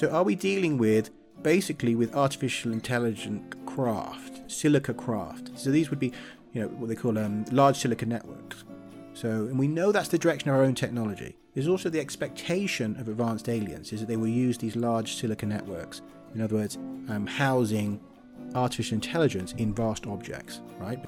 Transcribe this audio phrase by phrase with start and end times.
[0.00, 1.10] So are we dealing with
[1.42, 5.50] basically with artificial intelligent craft, silica craft?
[5.56, 6.10] So these would be,
[6.54, 8.64] you know, what they call um, large silica networks.
[9.12, 11.36] So, and we know that's the direction of our own technology.
[11.52, 15.44] There's also the expectation of advanced aliens is that they will use these large silica
[15.44, 16.00] networks.
[16.34, 16.76] In other words,
[17.10, 18.00] um, housing
[18.54, 21.04] artificial intelligence in vast objects, right?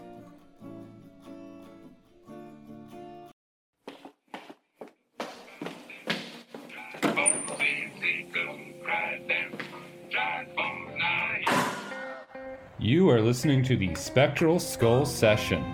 [13.32, 15.64] Listening to the Spectral Skull Session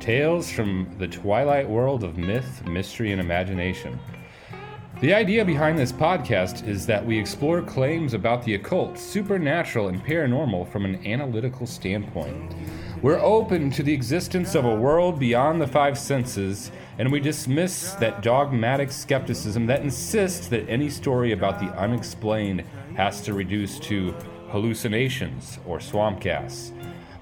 [0.00, 3.96] Tales from the Twilight World of Myth, Mystery, and Imagination.
[5.00, 10.04] The idea behind this podcast is that we explore claims about the occult, supernatural, and
[10.04, 12.56] paranormal from an analytical standpoint.
[13.00, 17.92] We're open to the existence of a world beyond the five senses, and we dismiss
[18.00, 22.64] that dogmatic skepticism that insists that any story about the unexplained
[22.96, 24.16] has to reduce to
[24.50, 26.72] hallucinations or swamp gas.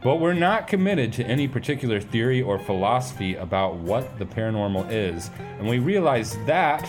[0.03, 5.31] But we're not committed to any particular theory or philosophy about what the paranormal is,
[5.59, 6.89] and we realize that,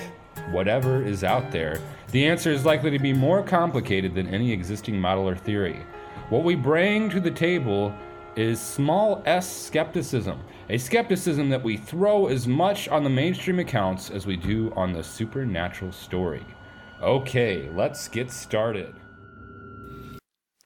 [0.52, 5.00] whatever is out there, the answer is likely to be more complicated than any existing
[5.00, 5.84] model or theory.
[6.30, 7.94] What we bring to the table
[8.36, 14.12] is small s skepticism, a skepticism that we throw as much on the mainstream accounts
[14.12, 16.46] as we do on the supernatural story.
[17.02, 18.94] Okay, let's get started.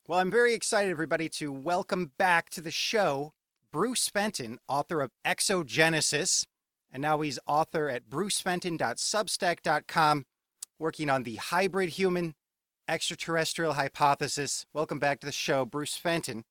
[0.07, 3.33] Well, I'm very excited, everybody, to welcome back to the show
[3.71, 6.47] Bruce Fenton, author of Exogenesis.
[6.91, 10.25] And now he's author at brucefenton.substack.com,
[10.79, 12.33] working on the hybrid human
[12.87, 14.65] extraterrestrial hypothesis.
[14.73, 16.45] Welcome back to the show, Bruce Fenton.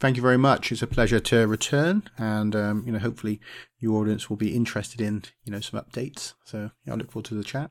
[0.00, 0.72] Thank you very much.
[0.72, 3.40] It's a pleasure to return, and um, you know, hopefully,
[3.78, 6.34] your audience will be interested in you know some updates.
[6.44, 7.70] So yeah, I look forward to the chat.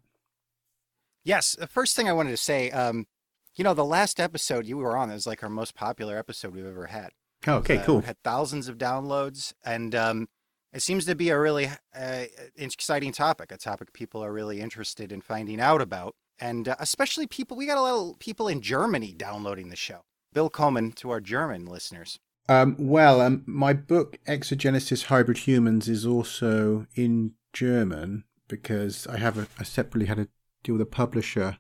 [1.26, 3.08] Yes, the first thing I wanted to say, um,
[3.56, 6.66] you know, the last episode you were on is like our most popular episode we've
[6.66, 7.10] ever had.
[7.48, 8.02] Oh, okay, uh, cool.
[8.02, 10.28] Had thousands of downloads, and um,
[10.74, 12.26] it seems to be a really uh,
[12.56, 17.28] exciting topic, a topic people are really interested in finding out about, and uh, especially
[17.28, 17.56] people.
[17.58, 20.02] We got a lot of people in Germany downloading the show.
[20.34, 22.20] Willkommen to our German listeners.
[22.48, 29.38] Um, well, um, my book Exogenesis Hybrid Humans is also in German because I have
[29.38, 30.28] a, I separately had to
[30.64, 31.58] deal with a publisher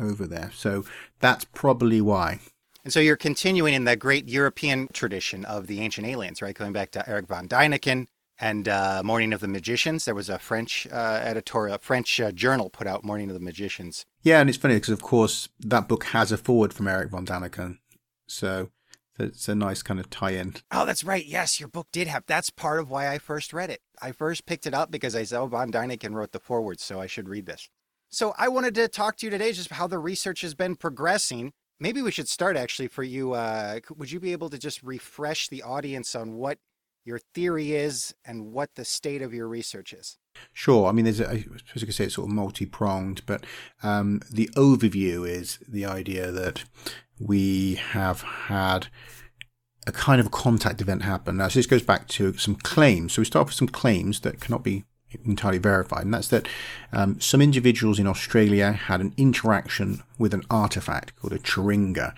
[0.00, 0.50] over there.
[0.54, 0.84] So
[1.20, 2.40] that's probably why.
[2.82, 6.54] And so you're continuing in that great European tradition of the ancient aliens, right?
[6.54, 8.06] Going back to Erich von Däniken
[8.40, 10.06] and uh, Morning of the Magicians.
[10.06, 14.06] There was a French uh, editorial, French uh, journal put out Morning of the Magicians.
[14.22, 17.26] Yeah, and it's funny because, of course, that book has a forward from Erich von
[17.26, 17.78] Däniken.
[18.26, 18.70] So
[19.18, 20.54] it's a nice kind of tie-in.
[20.72, 21.26] Oh, that's right.
[21.26, 22.24] Yes, your book did have.
[22.26, 23.82] That's part of why I first read it.
[24.00, 27.06] I first picked it up because I saw von Däniken wrote the forward, so I
[27.06, 27.68] should read this.
[28.12, 31.52] So I wanted to talk to you today just how the research has been progressing.
[31.78, 33.34] Maybe we should start actually for you.
[33.34, 36.58] Uh, would you be able to just refresh the audience on what
[37.04, 40.18] your theory is and what the state of your research is?
[40.52, 40.88] Sure.
[40.88, 43.44] I mean, there's, I suppose you could say it's sort of multi-pronged, but
[43.82, 46.64] um, the overview is the idea that
[47.20, 48.88] we have had
[49.86, 51.36] a kind of contact event happen.
[51.36, 53.12] Now, so this goes back to some claims.
[53.12, 54.84] So we start with some claims that cannot be
[55.24, 56.48] entirely verified, and that's that
[56.92, 62.14] um, some individuals in Australia had an interaction with an artifact called a churinga.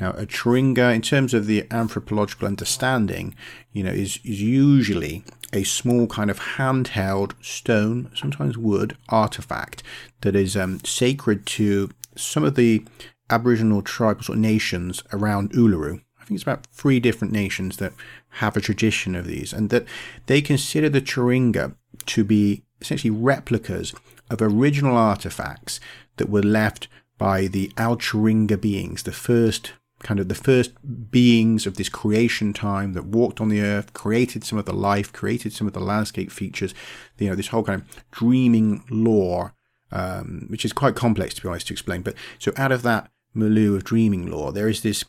[0.00, 3.34] Now, a churinga, in terms of the anthropological understanding,
[3.72, 9.82] you know, is is usually a small kind of handheld stone, sometimes wood artifact
[10.22, 12.84] that is um, sacred to some of the
[13.30, 16.02] Aboriginal tribal sort of nations around Uluru.
[16.20, 17.92] I think it's about three different nations that
[18.36, 19.84] have a tradition of these, and that
[20.26, 21.74] they consider the churinga
[22.06, 23.94] to be essentially replicas
[24.30, 25.80] of original artifacts
[26.16, 26.88] that were left
[27.18, 30.72] by the Alcheringa beings, the first kind of the first
[31.10, 35.12] beings of this creation time that walked on the earth, created some of the life,
[35.12, 36.74] created some of the landscape features,
[37.18, 39.54] you know, this whole kind of dreaming lore,
[39.92, 42.02] um, which is quite complex to be honest to explain.
[42.02, 45.04] But so out of that milieu of dreaming lore, there is this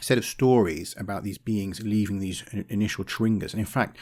[0.00, 3.52] set of stories about these beings leaving these initial churingas.
[3.52, 3.96] And in fact,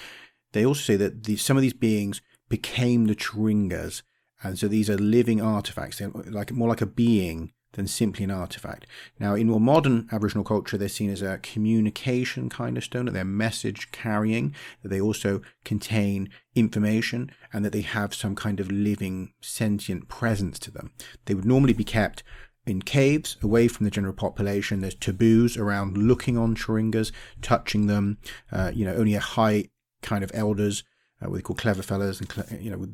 [0.52, 2.20] they also say that the, some of these beings
[2.52, 4.02] became the churingas.
[4.42, 5.98] And so these are living artifacts.
[5.98, 8.86] They're like more like a being than simply an artifact.
[9.18, 13.12] Now, in more modern Aboriginal culture, they're seen as a communication kind of stone, that
[13.12, 18.70] they're message carrying, that they also contain information, and that they have some kind of
[18.70, 20.92] living sentient presence to them.
[21.24, 22.22] They would normally be kept
[22.66, 24.82] in caves away from the general population.
[24.82, 28.18] There's taboos around looking on churingas, touching them.
[28.50, 29.70] Uh, you know, only a high
[30.02, 30.84] kind of elders,
[31.22, 32.88] uh, what they call clever fellas, and you know,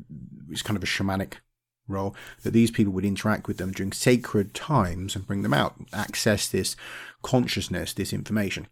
[0.49, 1.35] it's kind of a shamanic
[1.87, 5.75] role, that these people would interact with them during sacred times and bring them out,
[5.93, 6.75] access this
[7.21, 8.67] consciousness, this information.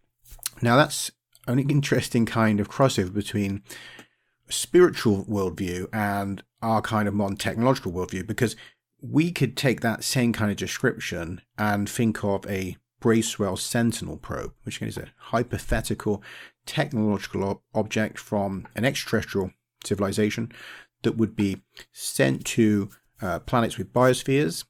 [0.62, 1.12] Now, that's
[1.48, 3.64] an interesting kind of crossover between
[4.50, 8.56] spiritual worldview and our kind of modern technological worldview because
[9.02, 14.54] we could take that same kind of description and think of a Bracewell Sentinel probe,
[14.64, 16.24] which is a hypothetical
[16.68, 19.52] technological object from an extraterrestrial
[19.84, 20.52] civilization
[21.04, 21.62] that would be
[21.92, 22.90] sent to
[23.22, 24.66] uh, planets with biospheres,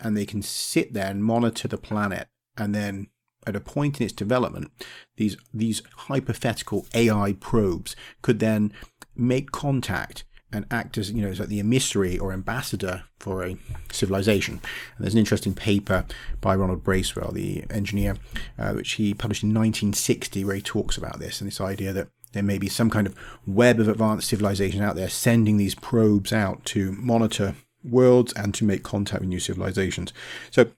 [0.00, 3.08] and they can sit there and monitor the planet, and then
[3.46, 4.70] at a point in its development,
[5.16, 8.72] these these hypothetical AI probes could then
[9.16, 13.56] make contact and act as you know as like the emissary or ambassador for a
[13.92, 14.54] civilization.
[14.54, 16.04] And there's an interesting paper
[16.40, 18.16] by Ronald Bracewell, the engineer,
[18.58, 22.08] uh, which he published in 1960, where he talks about this and this idea that
[22.32, 23.16] there may be some kind of
[23.46, 28.64] web of advanced civilization out there sending these probes out to monitor worlds and to
[28.64, 30.12] make contact with new civilizations.
[30.50, 30.70] So,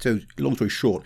[0.00, 1.02] so long story short,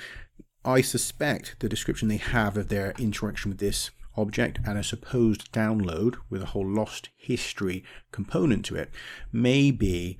[0.64, 5.52] I suspect the description they have of their interaction with this object and a supposed
[5.52, 8.90] download with a whole lost history component to it
[9.32, 10.18] may be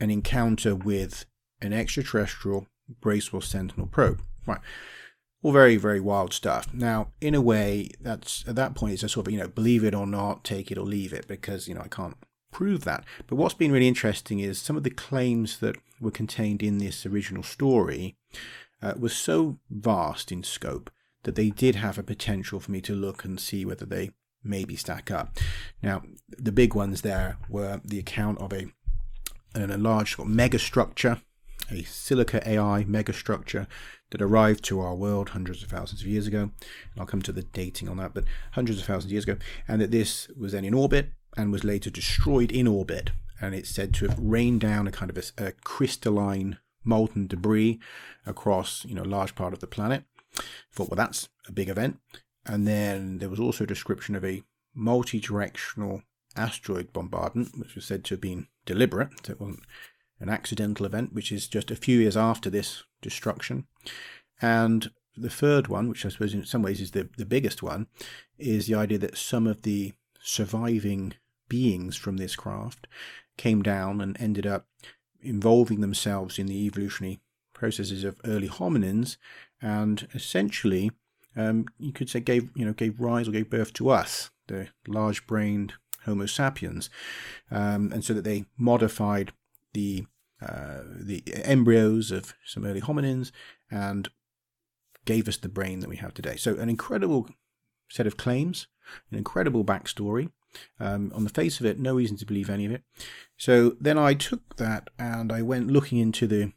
[0.00, 1.26] an encounter with
[1.60, 2.66] an extraterrestrial
[3.00, 4.22] Bracewell Sentinel probe.
[4.46, 4.60] Right.
[5.42, 6.72] All very, very wild stuff.
[6.74, 9.84] Now, in a way, that's at that point it's a sort of, you know, believe
[9.84, 12.16] it or not, take it or leave it, because, you know, I can't
[12.52, 13.04] prove that.
[13.26, 17.06] But what's been really interesting is some of the claims that were contained in this
[17.06, 18.16] original story
[18.82, 20.90] uh, was so vast in scope
[21.24, 24.10] that they did have a potential for me to look and see whether they
[24.42, 25.38] maybe stack up.
[25.82, 28.66] Now, the big ones there were the account of a,
[29.54, 31.20] a large sort of megastructure,
[31.70, 33.66] a silica AI mega structure
[34.10, 36.42] that arrived to our world hundreds of thousands of years ago.
[36.42, 39.36] And I'll come to the dating on that, but hundreds of thousands of years ago,
[39.68, 43.10] and that this was then in orbit and was later destroyed in orbit.
[43.40, 47.78] And it's said to have rained down a kind of a, a crystalline molten debris
[48.26, 50.04] across you know a large part of the planet.
[50.72, 51.98] Thought, well, that's a big event.
[52.46, 54.42] And then there was also a description of a
[54.74, 56.02] multi-directional
[56.36, 59.10] asteroid bombardment, which was said to have been deliberate.
[59.24, 59.64] So it wasn't
[60.20, 63.66] an accidental event, which is just a few years after this destruction.
[64.40, 67.88] And the third one, which I suppose in some ways is the, the biggest one,
[68.38, 69.92] is the idea that some of the
[70.22, 71.14] surviving
[71.48, 72.86] beings from this craft
[73.36, 74.66] came down and ended up
[75.20, 77.20] involving themselves in the evolutionary
[77.60, 79.18] processes of early hominins
[79.60, 80.90] and essentially
[81.36, 84.68] um, you could say gave you know gave rise or gave birth to us the
[84.88, 85.74] large-brained
[86.06, 86.88] homo sapiens
[87.50, 89.32] um, and so that they modified
[89.74, 90.06] the
[90.40, 93.30] uh, the embryos of some early hominins
[93.70, 94.08] and
[95.04, 97.28] gave us the brain that we have today so an incredible
[97.90, 98.68] set of claims
[99.10, 100.30] an incredible backstory
[100.80, 102.82] um, on the face of it, no reason to believe any of it.
[103.36, 106.52] So then I took that and I went looking into the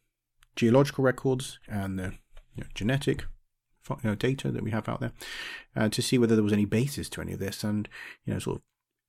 [0.56, 2.14] geological records and the
[2.56, 3.26] you know, genetic
[3.90, 5.12] you know, data that we have out there
[5.76, 7.64] uh, to see whether there was any basis to any of this.
[7.64, 7.90] And
[8.26, 8.62] you know, sort of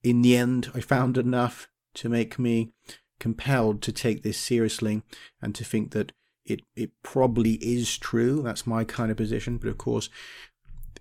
[0.03, 2.71] in the end, I found enough to make me
[3.19, 5.01] compelled to take this seriously
[5.41, 6.11] and to think that
[6.45, 8.41] it it probably is true.
[8.41, 9.57] That's my kind of position.
[9.57, 10.09] But of course,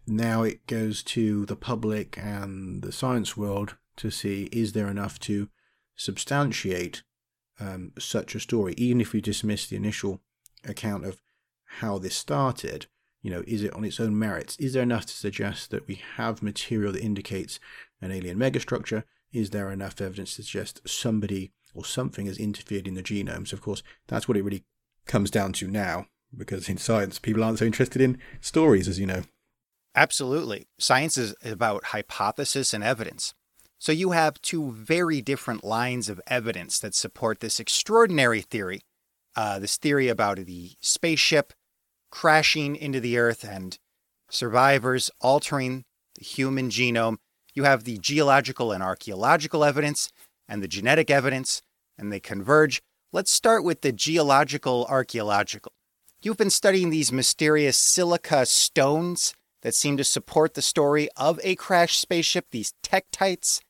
[0.07, 5.19] now it goes to the public and the science world to see is there enough
[5.21, 5.49] to
[5.97, 7.03] substantiate
[7.61, 10.21] um, such a story, even if we dismiss the initial
[10.67, 11.21] account of
[11.81, 12.87] how this started.
[13.23, 14.57] You know, is it on its own merits?
[14.57, 17.59] Is there enough to suggest that we have material that indicates
[18.01, 19.05] an alien megastructure?
[19.33, 23.53] Is there enough evidence to suggest somebody or something has interfered in the genomes?
[23.53, 24.65] Of course, that's what it really
[25.07, 26.07] comes down to now,
[26.37, 29.23] because in science, people aren't so interested in stories, as you know.
[29.97, 30.67] Absolutely.
[30.79, 33.33] Science is about hypothesis and evidence.
[33.79, 38.83] So you have two very different lines of evidence that support this extraordinary theory.
[39.37, 41.53] Uh, this theory about the spaceship
[42.11, 43.79] crashing into the Earth and
[44.31, 45.85] survivors altering
[46.17, 47.17] the human genome.
[47.55, 50.11] You have the geological and archaeological evidence
[50.49, 51.63] and the genetic evidence,
[51.99, 52.83] and they converge.
[53.13, 55.73] Let's start with the geological archaeological.
[56.23, 61.55] You've been studying these mysterious silica stones that seem to support the story of a
[61.57, 63.61] crashed spaceship, these tektites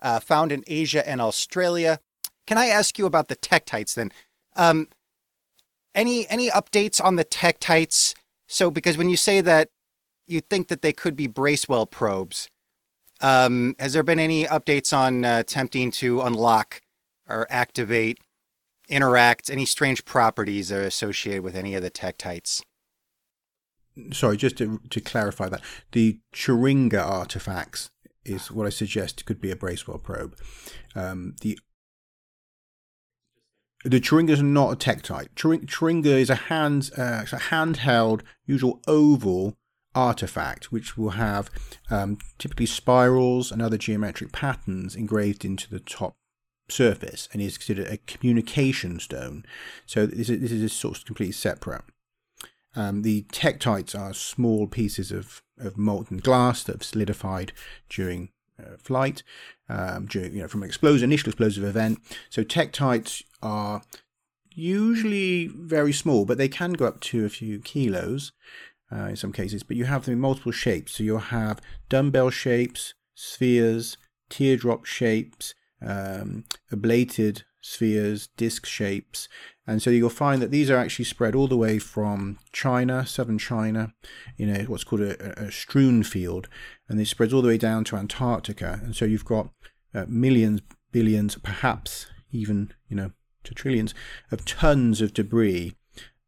[0.00, 1.98] uh, found in Asia and Australia.
[2.46, 4.12] Can I ask you about the tektites then?
[4.56, 4.88] Um,
[5.94, 8.14] any any updates on the tektites?
[8.48, 9.68] So because when you say that
[10.26, 12.48] you think that they could be Bracewell probes,
[13.20, 16.80] um, has there been any updates on uh, attempting to unlock
[17.28, 18.18] or activate,
[18.88, 22.62] interact any strange properties are associated with any of the tektites?
[24.12, 27.90] sorry, just to, to clarify that, the Churinga artifacts
[28.24, 30.36] is what I suggest could be a Bracewell probe.
[30.94, 31.58] Um, the
[33.84, 35.28] the Churinga is not a tektite.
[35.34, 39.56] Churinga is a hand, uh, a handheld, usual oval
[39.94, 41.50] artifact, which will have
[41.90, 46.16] um, typically spirals and other geometric patterns engraved into the top
[46.68, 49.44] surface, and is considered a communication stone.
[49.84, 51.82] So this is, this is sort of completely separate.
[52.74, 57.52] Um, the tektites are small pieces of, of molten glass that have solidified
[57.88, 59.22] during uh, flight,
[59.68, 61.98] um, during you know from an explosion, initial explosive event.
[62.30, 63.82] So tektites are
[64.50, 68.32] usually very small, but they can go up to a few kilos
[68.90, 69.62] uh, in some cases.
[69.62, 70.92] But you have them in multiple shapes.
[70.92, 73.96] So you'll have dumbbell shapes, spheres,
[74.28, 79.28] teardrop shapes, um, ablated spheres, disc shapes.
[79.66, 83.38] And so you'll find that these are actually spread all the way from China, southern
[83.38, 83.94] China,
[84.36, 86.48] you know, what's called a, a strewn field,
[86.88, 88.80] and they spread all the way down to Antarctica.
[88.82, 89.48] And so you've got
[89.94, 90.60] uh, millions,
[90.92, 93.12] billions, perhaps even, you know,
[93.44, 93.94] to trillions
[94.30, 95.74] of tons of debris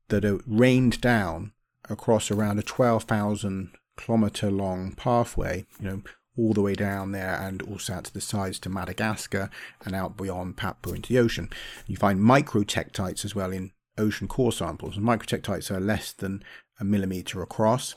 [0.09, 1.53] that are rained down
[1.89, 6.03] across around a 12,000 kilometer long pathway, you know,
[6.39, 9.51] all the way down there and also out to the sides to Madagascar
[9.85, 11.49] and out beyond Papua into the ocean.
[11.87, 14.97] You find microtektites as well in ocean core samples.
[14.97, 16.43] And microtektites are less than
[16.79, 17.95] a millimeter across.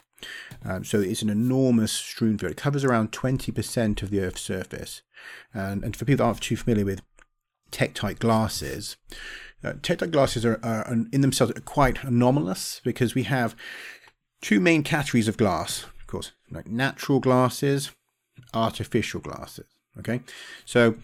[0.63, 2.51] Um, so it's an enormous strewn field.
[2.51, 5.01] It covers around 20% of the Earth's surface.
[5.53, 7.01] And, and for people that aren't too familiar with
[7.71, 8.97] tektite glasses,
[9.63, 13.55] uh, tektite glasses are, are, in themselves quite anomalous because we have
[14.41, 17.91] two main categories of glass, of course, like natural glasses,
[18.53, 19.65] artificial glasses.
[19.97, 20.21] Okay,
[20.65, 20.95] so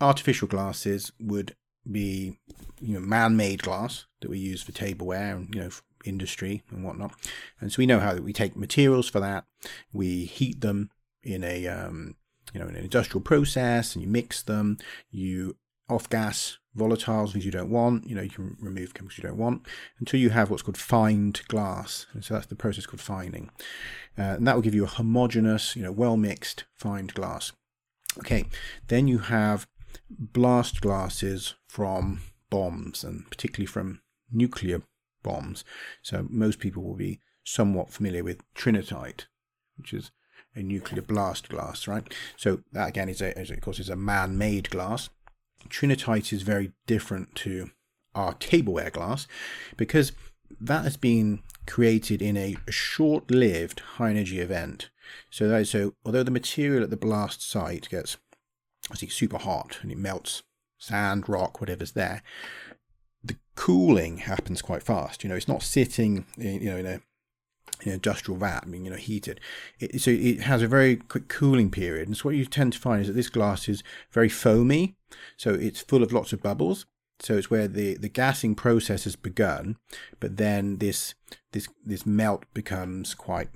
[0.00, 1.54] artificial glasses would
[1.90, 2.38] be
[2.80, 5.70] you know man-made glass that we use for tableware and you know
[6.04, 7.12] industry and whatnot.
[7.60, 9.44] And so we know how that we take materials for that,
[9.92, 10.90] we heat them
[11.22, 12.16] in a um,
[12.52, 14.78] you know an industrial process, and you mix them,
[15.10, 15.56] you
[15.94, 18.06] off gas volatiles, things you don't want.
[18.06, 19.66] You know, you can remove chemicals you don't want
[19.98, 22.06] until you have what's called fined glass.
[22.12, 23.50] And so that's the process called fining.
[24.18, 27.52] Uh, and that will give you a homogeneous, you know, well mixed fined glass.
[28.18, 28.44] Okay,
[28.88, 29.66] then you have
[30.10, 32.20] blast glasses from
[32.50, 34.82] bombs and particularly from nuclear
[35.22, 35.64] bombs.
[36.02, 39.26] So most people will be somewhat familiar with trinitite,
[39.76, 40.10] which is
[40.54, 42.12] a nuclear blast glass, right?
[42.36, 45.08] So that again is a, is of course, is a man-made glass.
[45.68, 47.70] Trinitite is very different to
[48.14, 49.26] our tableware glass
[49.76, 50.12] because
[50.60, 54.90] that has been created in a short lived high energy event.
[55.30, 58.16] So so although the material at the blast site gets
[58.86, 60.42] obviously super hot and it melts
[60.78, 62.22] sand, rock, whatever's there,
[63.22, 65.22] the cooling happens quite fast.
[65.22, 67.00] You know, it's not sitting in, you know in a
[67.82, 69.40] in industrial vat, I mean, you know heated.
[69.80, 72.78] It, so it has a very quick cooling period, and so what you tend to
[72.78, 74.96] find is that this glass is very foamy,
[75.36, 76.86] so it's full of lots of bubbles.
[77.20, 79.76] So it's where the, the gassing process has begun,
[80.18, 81.14] but then this
[81.52, 83.48] this this melt becomes quite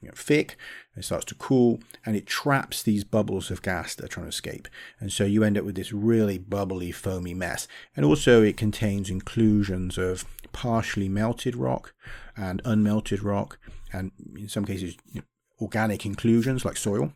[0.00, 0.56] you know, thick,
[0.96, 4.30] it starts to cool, and it traps these bubbles of gas that are trying to
[4.30, 4.68] escape.
[5.00, 7.66] And so you end up with this really bubbly, foamy mess.
[7.96, 11.94] And also, it contains inclusions of partially melted rock
[12.36, 13.58] and unmelted rock,
[13.92, 15.26] and in some cases, you know,
[15.60, 17.12] organic inclusions like soil,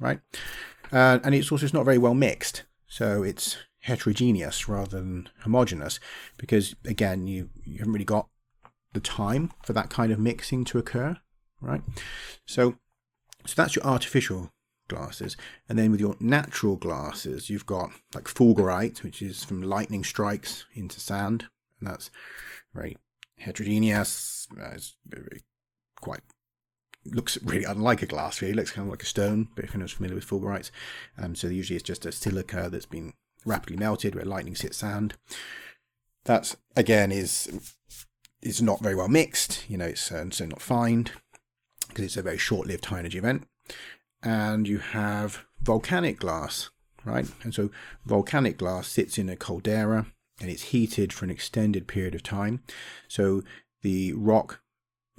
[0.00, 0.20] right?
[0.92, 5.98] Uh, and it's also it's not very well mixed, so it's heterogeneous rather than homogeneous,
[6.36, 8.28] because again, you, you haven't really got
[8.92, 11.16] the time for that kind of mixing to occur,
[11.60, 11.82] right?
[12.44, 12.76] So,
[13.44, 14.52] so that's your artificial
[14.88, 15.36] glasses.
[15.68, 20.66] And then with your natural glasses, you've got like fulgurite, which is from lightning strikes
[20.74, 21.46] into sand.
[21.80, 22.10] And that's
[22.74, 22.96] very
[23.38, 24.48] heterogeneous.
[24.58, 25.42] Uh, it's very,
[26.00, 26.20] quite
[27.04, 28.40] looks really unlike a glass.
[28.40, 29.48] Really, it looks kind of like a stone.
[29.54, 30.70] But if not familiar with fulgurites,
[31.18, 33.12] um, so usually it's just a silica that's been
[33.44, 35.14] rapidly melted where lightning hits sand.
[36.24, 37.74] That again is
[38.42, 39.68] is not very well mixed.
[39.68, 41.12] You know, it's uh, so not fined
[41.96, 43.48] because it's a very short-lived high energy event.
[44.22, 46.68] And you have volcanic glass,
[47.06, 47.26] right?
[47.42, 47.70] And so
[48.04, 50.04] volcanic glass sits in a caldera
[50.38, 52.62] and it's heated for an extended period of time.
[53.08, 53.42] So
[53.80, 54.60] the rock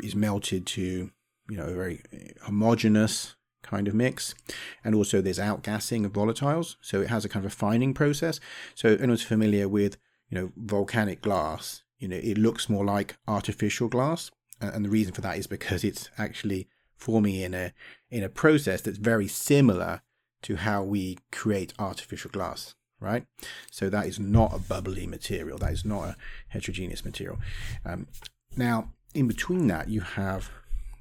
[0.03, 1.09] is melted to,
[1.49, 2.03] you know, a very
[2.43, 4.35] homogeneous kind of mix.
[4.83, 6.75] And also there's outgassing of volatiles.
[6.81, 8.39] So it has a kind of a fining process.
[8.75, 9.97] So anyone's familiar with,
[10.29, 14.29] you know, volcanic glass, you know, it looks more like artificial glass.
[14.59, 17.73] And the reason for that is because it's actually forming in a
[18.09, 20.01] in a process that's very similar
[20.43, 23.25] to how we create artificial glass right?
[23.71, 25.57] So that is not a bubbly material.
[25.57, 26.15] That is not a
[26.49, 27.37] heterogeneous material.
[27.85, 28.07] Um,
[28.55, 30.49] now, in between that, you have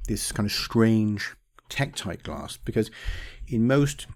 [0.06, 1.34] this kind of strange
[1.68, 2.90] tektite glass because
[3.48, 4.06] in most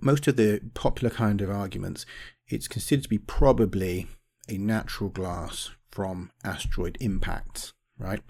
[0.00, 2.04] most of the popular kind of arguments,
[2.48, 4.06] it's considered to be probably
[4.48, 8.20] a natural glass from asteroid impacts, right?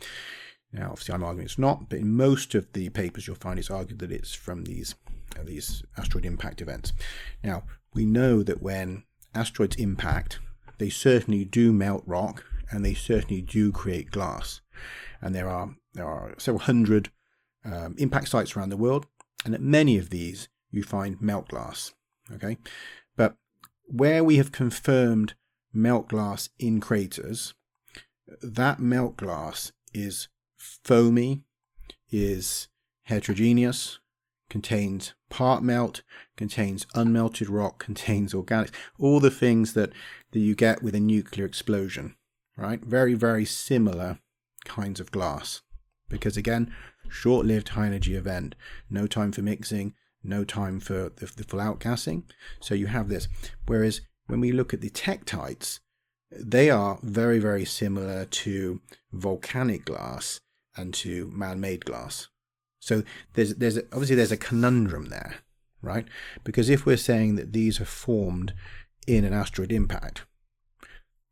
[0.72, 3.70] Now, obviously, I'm arguing it's not, but in most of the papers you'll find it's
[3.70, 4.96] argued that it's from these
[5.38, 6.92] uh, these asteroid impact events.
[7.42, 7.62] Now,
[7.94, 9.04] we know that when
[9.34, 10.38] asteroids impact,
[10.78, 14.60] they certainly do melt rock and they certainly do create glass.
[15.20, 17.10] And there are there are several hundred
[17.64, 19.06] um, impact sites around the world,
[19.44, 21.94] and at many of these you find melt glass.
[22.32, 22.58] Okay,
[23.16, 23.36] but
[23.84, 25.34] where we have confirmed
[25.72, 27.54] melt glass in craters,
[28.42, 31.42] that melt glass is foamy,
[32.10, 32.68] is
[33.04, 33.98] heterogeneous,
[34.48, 36.02] contains part melt,
[36.36, 39.90] contains unmelted rock, contains organics, all the things that,
[40.32, 42.14] that you get with a nuclear explosion,
[42.56, 42.80] right?
[42.82, 44.18] Very, very similar
[44.64, 45.62] kinds of glass.
[46.08, 46.72] Because again,
[47.08, 48.54] short lived high energy event,
[48.90, 52.24] no time for mixing, no time for the, the full outgassing.
[52.60, 53.28] So you have this.
[53.66, 55.80] Whereas when we look at the tektites,
[56.38, 58.80] they are very, very similar to
[59.12, 60.40] volcanic glass
[60.76, 62.28] and to man-made glass.
[62.80, 63.02] So
[63.34, 65.36] there's there's obviously there's a conundrum there,
[65.80, 66.06] right?
[66.42, 68.52] Because if we're saying that these are formed
[69.06, 70.26] in an asteroid impact,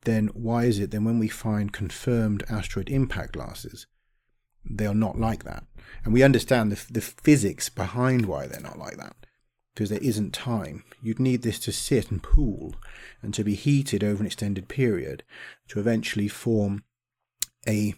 [0.04, 3.86] then why is it then when we find confirmed asteroid impact glasses,
[4.64, 5.64] they are not like that?
[6.04, 9.16] And we understand the, the physics behind why they're not like that.
[9.74, 10.84] Because there isn't time.
[11.02, 12.74] You'd need this to sit and pool
[13.22, 15.22] and to be heated over an extended period
[15.68, 16.84] to eventually form
[17.66, 17.94] a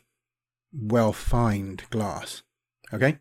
[0.72, 2.42] well fined glass.
[2.92, 3.18] Okay?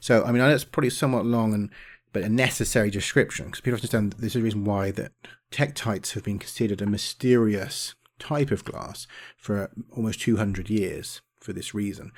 [0.00, 1.70] So, I mean, that's probably somewhat long and
[2.12, 5.12] but a necessary description because people understand that this is the reason why that
[5.50, 9.06] tektites have been considered a mysterious type of glass
[9.36, 12.12] for almost 200 years for this reason.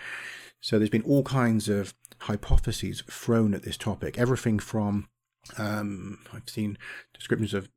[0.60, 4.18] So there's been all kinds of hypotheses thrown at this topic.
[4.18, 5.08] Everything from
[5.58, 6.78] um, I've seen
[7.12, 7.68] descriptions of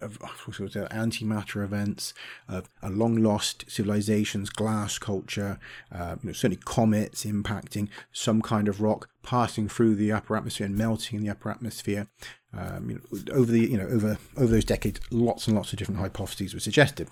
[0.00, 2.12] of antimatter events,
[2.48, 5.58] of a long lost civilizations, glass culture,
[5.92, 10.66] uh, you know, certainly comets impacting some kind of rock passing through the upper atmosphere
[10.66, 12.08] and melting in the upper atmosphere.
[12.52, 15.78] Um, you know, over the you know over over those decades, lots and lots of
[15.78, 17.08] different hypotheses were suggested,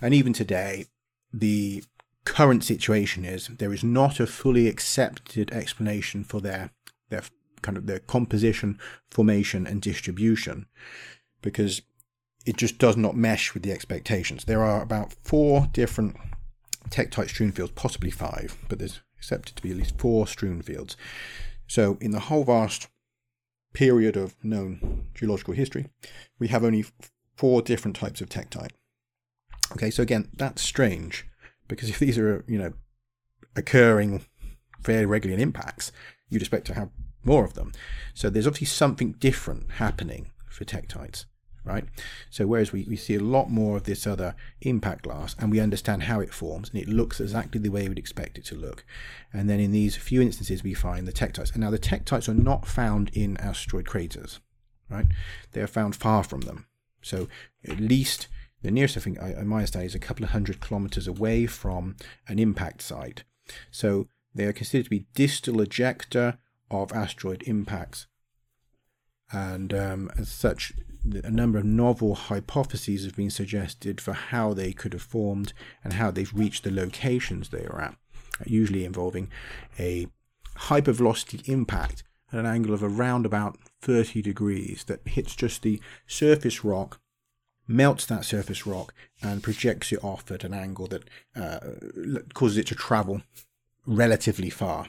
[0.00, 0.86] and even today,
[1.32, 1.84] the
[2.24, 6.70] current situation is there is not a fully accepted explanation for their
[7.08, 7.22] their
[7.62, 8.78] kind of their composition,
[9.10, 10.66] formation, and distribution,
[11.42, 11.82] because
[12.46, 14.44] it just does not mesh with the expectations.
[14.44, 16.16] There are about four different
[16.90, 20.96] tektite strewn fields, possibly five, but there's accepted to be at least four strewn fields.
[21.66, 22.88] So, in the whole vast
[23.74, 25.88] period of known geological history,
[26.38, 26.86] we have only
[27.36, 28.72] four different types of tektite.
[29.72, 31.26] Okay, so again, that's strange
[31.68, 32.72] because if these are, you know,
[33.56, 34.24] occurring
[34.82, 35.92] fairly regularly in impacts,
[36.28, 36.90] you'd expect to have
[37.24, 37.72] more of them.
[38.14, 41.24] So there's obviously something different happening for tektites
[41.68, 41.84] right?
[42.30, 45.60] So whereas we, we see a lot more of this other impact glass and we
[45.60, 48.84] understand how it forms and it looks exactly the way we'd expect it to look.
[49.32, 51.52] And then in these few instances we find the tektites.
[51.52, 54.40] And now the tektites are not found in asteroid craters,
[54.88, 55.06] right?
[55.52, 56.66] They are found far from them.
[57.02, 57.28] So
[57.68, 58.28] at least
[58.62, 61.96] the nearest I think I, my understanding is a couple of hundred kilometers away from
[62.26, 63.24] an impact site.
[63.70, 66.38] So they are considered to be distal ejecta
[66.70, 68.06] of asteroid impacts
[69.32, 70.72] and um, as such,
[71.22, 75.52] a number of novel hypotheses have been suggested for how they could have formed
[75.84, 77.96] and how they've reached the locations they are at,
[78.46, 79.30] usually involving
[79.78, 80.06] a
[80.56, 86.64] hypervelocity impact at an angle of around about 30 degrees that hits just the surface
[86.64, 86.98] rock,
[87.66, 91.04] melts that surface rock, and projects it off at an angle that
[91.36, 91.58] uh,
[92.32, 93.22] causes it to travel
[93.86, 94.88] relatively far.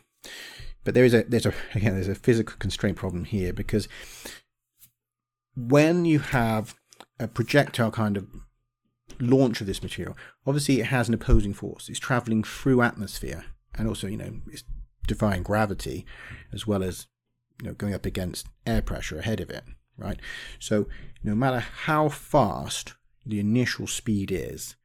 [0.84, 3.88] But there is a there's a again there's a physical constraint problem here because
[5.56, 6.76] when you have
[7.20, 8.28] a projectile kind of
[9.20, 10.16] launch of this material,
[10.46, 11.90] obviously it has an opposing force.
[11.90, 14.64] It's traveling through atmosphere and also, you know, it's
[15.08, 16.06] defying gravity
[16.54, 17.08] as well as,
[17.62, 19.64] you know, going up against air pressure ahead of it,
[19.98, 20.20] right?
[20.60, 20.88] So
[21.24, 22.94] no matter how fast
[23.26, 24.76] the initial speed is,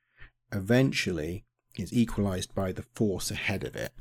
[0.52, 1.44] eventually
[1.76, 3.92] it's equalized by the force ahead of it.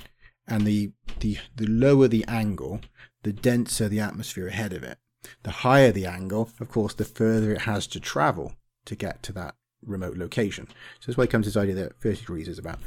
[0.47, 2.81] And the, the, the lower the angle,
[3.23, 4.97] the denser the atmosphere ahead of it.
[5.43, 8.53] The higher the angle, of course, the further it has to travel
[8.85, 10.67] to get to that remote location.
[10.99, 12.79] So that's why comes this idea that 30 degrees is about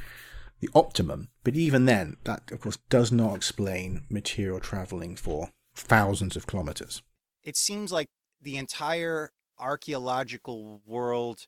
[0.61, 1.29] the optimum.
[1.45, 7.03] But even then, that of course does not explain material traveling for thousands of kilometers.
[7.45, 8.09] It seems like
[8.41, 11.47] the entire archaeological world,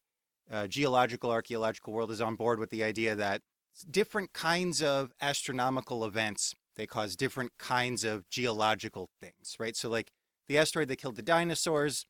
[0.50, 3.42] uh, geological archaeological world, is on board with the idea that
[3.82, 9.76] different kinds of astronomical events they cause different kinds of geological things, right?
[9.76, 10.12] So like
[10.46, 12.06] the asteroid that killed the dinosaurs.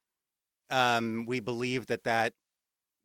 [0.71, 2.35] Um, we believe that that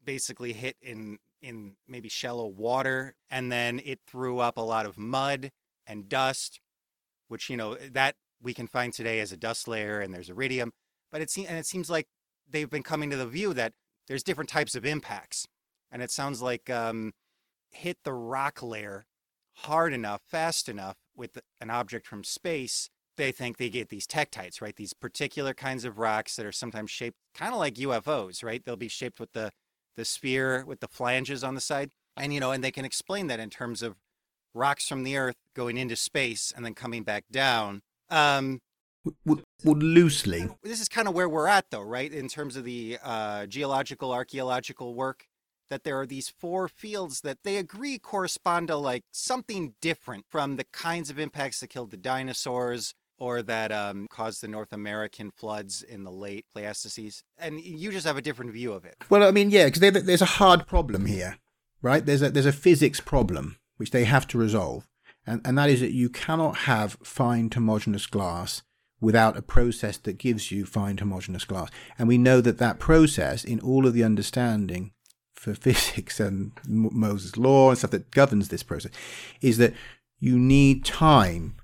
[0.04, 4.98] basically hit in in maybe shallow water and then it threw up a lot of
[4.98, 5.52] mud
[5.88, 6.60] and dust
[7.30, 10.72] which you know that we can find today as a dust layer and there's iridium
[11.12, 12.08] but it seems and it seems like
[12.50, 13.74] they've been coming to the view that
[14.08, 15.48] there's different types of impacts
[15.92, 17.14] and it sounds like um,
[17.74, 19.06] hit the rock layer
[19.58, 24.62] hard enough fast enough with an object from space they think they get these tektites,
[24.62, 24.76] right?
[24.76, 28.64] These particular kinds of rocks that are sometimes shaped kind of like UFOs, right?
[28.64, 29.52] They'll be shaped with the
[29.96, 31.92] the sphere with the flanges on the side.
[32.18, 33.98] And you know, and they can explain that in terms of
[34.54, 37.82] rocks from the earth going into space and then coming back down.
[38.10, 38.60] Um
[39.26, 40.48] well, loosely.
[40.64, 42.10] This is kind of where we're at, though, right?
[42.10, 45.26] In terms of the uh, geological, archaeological work,
[45.74, 50.56] that there are these four fields that they agree correspond to like something different from
[50.56, 55.32] the kinds of impacts that killed the dinosaurs or that um, caused the North American
[55.32, 57.12] floods in the late Pleistocene.
[57.40, 58.98] And you just have a different view of it.
[59.10, 61.38] Well, I mean, yeah, because there's a hard problem here,
[61.82, 62.06] right?
[62.06, 64.88] There's a there's a physics problem which they have to resolve,
[65.26, 68.62] and and that is that you cannot have fine homogeneous glass
[69.02, 71.70] without a process that gives you fine homogeneous glass.
[71.98, 74.92] And we know that that process, in all of the understanding
[75.44, 78.92] for physics and Moses' law and stuff that governs this process,
[79.42, 79.74] is that
[80.20, 81.56] you need time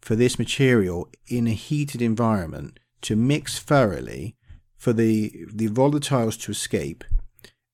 [0.00, 4.34] for this material in a heated environment to mix thoroughly
[4.76, 7.04] for the the volatiles to escape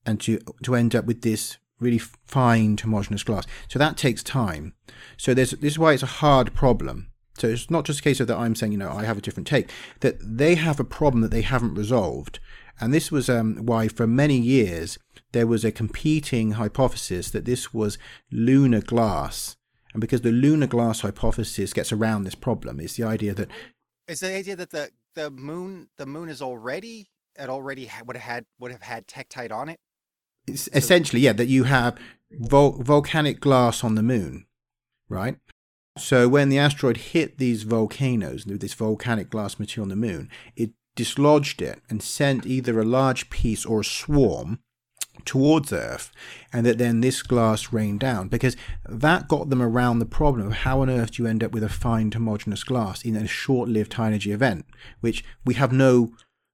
[0.05, 3.45] and to to end up with this really fine homogeneous glass.
[3.67, 4.73] So that takes time.
[5.17, 7.11] So there's this is why it's a hard problem.
[7.37, 9.21] So it's not just a case of that I'm saying, you know, I have a
[9.21, 9.69] different take.
[9.99, 12.39] That they have a problem that they haven't resolved.
[12.79, 14.97] And this was um, why for many years
[15.35, 17.97] there was a competing hypothesis that this was
[18.31, 19.57] lunar glass
[19.95, 23.47] and because the lunar glass hypothesis gets around this problem, is the idea that
[24.09, 27.07] is the idea that the the moon the moon is already
[27.39, 29.79] it already would have had would have had tektite on it.
[30.47, 31.97] It's essentially, yeah, that you have
[32.29, 34.47] vol- volcanic glass on the moon,
[35.07, 35.37] right?
[35.97, 40.71] So when the asteroid hit these volcanoes, this volcanic glass material on the moon, it
[40.97, 44.59] dislodged it and sent either a large piece or a swarm
[45.23, 46.11] towards Earth,
[46.51, 50.53] and that then this glass rained down because that got them around the problem of
[50.53, 53.93] how on earth do you end up with a fine homogeneous glass in a short-lived
[53.93, 54.65] high energy event,
[55.01, 56.11] which we have no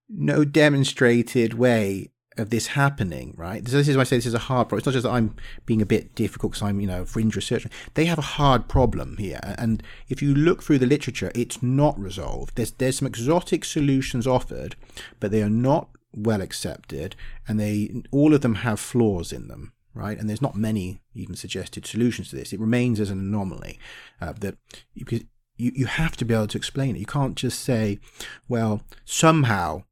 [0.10, 3.68] no demonstrated way of this happening, right?
[3.68, 4.80] So this is why I say this is a hard problem.
[4.80, 7.70] It's not just that I'm being a bit difficult because I'm, you know, fringe researcher.
[7.94, 12.00] They have a hard problem here, and if you look through the literature, it's not
[12.00, 12.56] resolved.
[12.56, 14.76] There's there's some exotic solutions offered,
[15.20, 17.16] but they are not well accepted,
[17.48, 20.18] and they all of them have flaws in them, right?
[20.18, 22.54] And there's not many even suggested solutions to this.
[22.54, 23.80] It remains as an anomaly
[24.20, 24.58] uh, that
[24.96, 25.22] because
[25.58, 27.00] you, you have to be able to explain it.
[27.00, 28.00] You can't just say,
[28.48, 29.84] well, somehow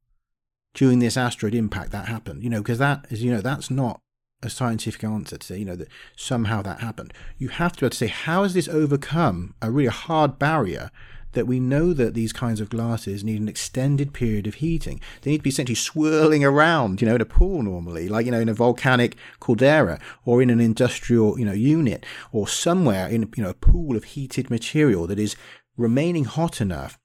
[0.74, 4.00] during this asteroid impact that happened, you know, because that is, you know, that's not
[4.42, 7.12] a scientific answer to say, you know, that somehow that happened.
[7.38, 10.90] You have to be able to say, how has this overcome a really hard barrier
[11.32, 15.00] that we know that these kinds of glasses need an extended period of heating.
[15.22, 18.32] They need to be essentially swirling around, you know, in a pool normally, like, you
[18.32, 23.32] know, in a volcanic caldera or in an industrial, you know, unit or somewhere in,
[23.36, 25.36] you know, a pool of heated material that is
[25.76, 26.98] remaining hot enough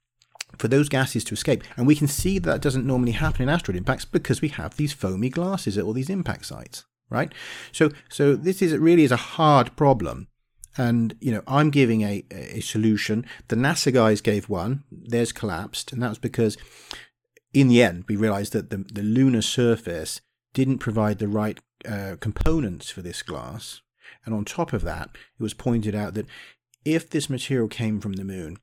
[0.58, 1.62] for those gases to escape.
[1.76, 4.76] And we can see that, that doesn't normally happen in asteroid impacts because we have
[4.76, 7.32] these foamy glasses at all these impact sites, right?
[7.72, 10.28] So, so this is really is a hard problem
[10.78, 13.24] and you know i'm giving a, a solution.
[13.48, 14.84] The nasa guys gave one.
[14.90, 15.92] Theirs collapsed.
[15.92, 16.56] And that was because
[17.52, 20.20] in the end we realized that the, the lunar surface
[20.54, 21.58] didn't provide the right
[21.88, 23.80] uh, components for this glass.
[24.24, 26.26] And on top of that it was pointed out that
[26.84, 28.58] if this material came from the moon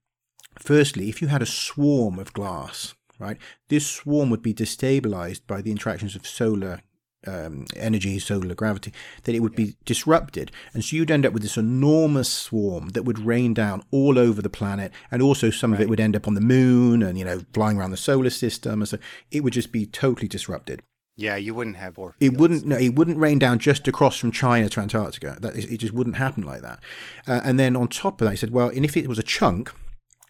[0.59, 3.37] firstly if you had a swarm of glass right
[3.69, 6.81] this swarm would be destabilized by the interactions of solar
[7.27, 10.51] um, energy, solar gravity, that it would be disrupted.
[10.73, 14.41] And so you'd end up with this enormous swarm that would rain down all over
[14.41, 14.91] the planet.
[15.11, 15.77] And also some right.
[15.77, 18.29] of it would end up on the moon and, you know, flying around the solar
[18.29, 18.81] system.
[18.81, 18.97] And so
[19.31, 20.81] it would just be totally disrupted.
[21.15, 22.17] Yeah, you wouldn't have Orpheus.
[22.19, 22.65] It wouldn't.
[22.65, 25.37] No, it wouldn't rain down just across from China to Antarctica.
[25.39, 26.79] That it just wouldn't happen like that.
[27.27, 29.23] Uh, and then on top of that, he said, well, and if it was a
[29.23, 29.71] chunk,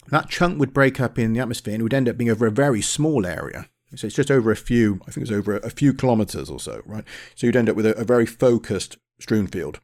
[0.10, 2.46] that chunk would break up in the atmosphere and it would end up being over
[2.46, 3.70] a very small area.
[3.96, 6.82] So it's just over a few, I think it's over a few kilometers or so,
[6.86, 7.04] right?
[7.36, 9.80] So you'd end up with a, a very focused strewn field.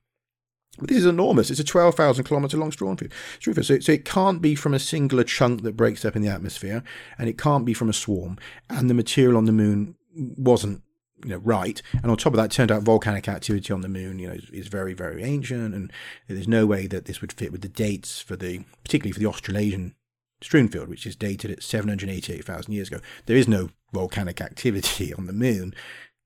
[0.77, 1.49] But this is enormous.
[1.49, 3.11] It's a 12,000 kilometer long strewn field.
[3.41, 6.83] So, so it can't be from a singular chunk that breaks up in the atmosphere,
[7.17, 8.37] and it can't be from a swarm.
[8.69, 10.83] And the material on the moon wasn't
[11.23, 14.19] you know right and on top of that turned out volcanic activity on the moon
[14.19, 15.91] you know is, is, very very ancient and
[16.27, 19.25] there's no way that this would fit with the dates for the particularly for the
[19.25, 19.95] australasian
[20.41, 25.25] strewn field which is dated at 788,000 years ago there is no volcanic activity on
[25.25, 25.73] the moon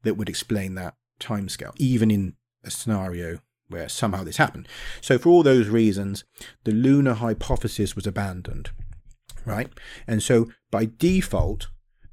[0.03, 4.67] that would explain that timescale, even in a scenario where somehow this happened.
[5.01, 6.23] So, for all those reasons,
[6.63, 8.71] the lunar hypothesis was abandoned,
[9.45, 9.69] right?
[10.07, 11.67] And so, by default,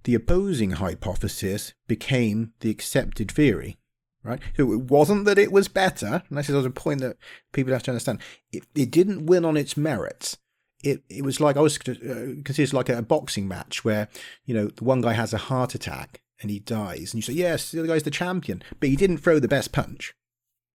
[0.05, 3.79] the opposing hypothesis became the accepted theory,
[4.23, 4.41] right?
[4.57, 7.17] So, it wasn't that it was better, and this is a point that
[7.53, 8.21] people have to understand.
[8.53, 10.39] It, it didn't win on its merits.
[10.83, 14.09] It, it was like I was uh, considered like a boxing match where
[14.45, 17.35] you know the one guy has a heart attack and he dies, and you say
[17.35, 20.15] yes, the other guy's the champion, but he didn't throw the best punch,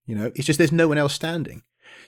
[0.06, 1.62] you know, it's just there's no one else standing.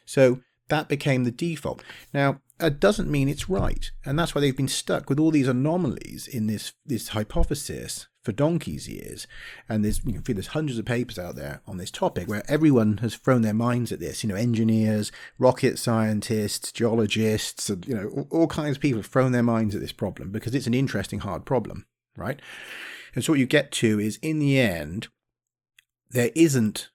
[0.05, 1.83] So that became the default.
[2.15, 3.91] Now, that doesn't mean it's right.
[4.05, 8.33] And that's why they've been stuck with all these anomalies in this, this hypothesis for
[8.33, 9.27] donkey's years.
[9.71, 12.43] And there's, you can feel there's hundreds of papers out there on this topic where
[12.47, 14.23] everyone has thrown their minds at this.
[14.23, 19.43] You know, engineers, rocket scientists, geologists, you know, all, kinds of people have thrown their
[19.43, 21.87] minds at this problem because it's an interesting, hard problem,
[22.19, 22.43] right?
[23.15, 25.09] And so what you get to is in the end,
[26.11, 26.91] there isn't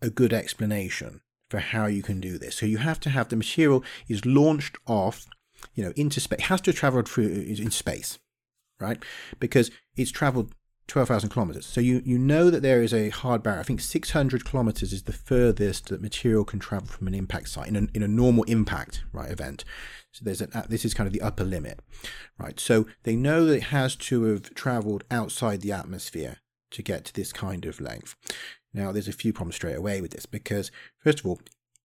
[0.00, 2.56] a good explanation for how you can do this.
[2.56, 5.26] So you have to have the material is launched off,
[5.76, 6.46] you know, into space.
[6.46, 8.18] Has to travel through in space,
[8.80, 9.00] right?
[9.38, 10.52] Because it's traveled
[10.88, 11.66] 12,000 kilometers.
[11.66, 13.60] So you, you know that there is a hard barrier.
[13.60, 17.68] I think 600 kilometers is the furthest that material can travel from an impact site
[17.68, 19.64] in a, in a normal impact right event.
[20.10, 21.80] So there's an, uh, this is kind of the upper limit,
[22.38, 22.58] right?
[22.60, 26.38] So they know that it has to have traveled outside the atmosphere
[26.72, 28.14] to get to this kind of length.
[28.74, 31.40] Now, there's a few problems straight away with this because, first of all,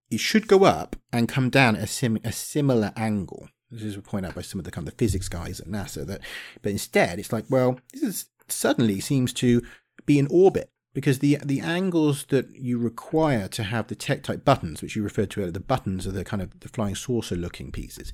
[0.09, 3.49] it should go up and come down at a, sim- a similar angle.
[3.69, 6.05] This is pointed out by some of the kind of the physics guys at NASA.
[6.05, 6.21] That,
[6.61, 9.61] but instead, it's like, well, this is suddenly seems to
[10.05, 14.81] be in orbit because the the angles that you require to have the tektite buttons,
[14.81, 17.71] which you referred to earlier, the buttons are the kind of the flying saucer looking
[17.71, 18.11] pieces.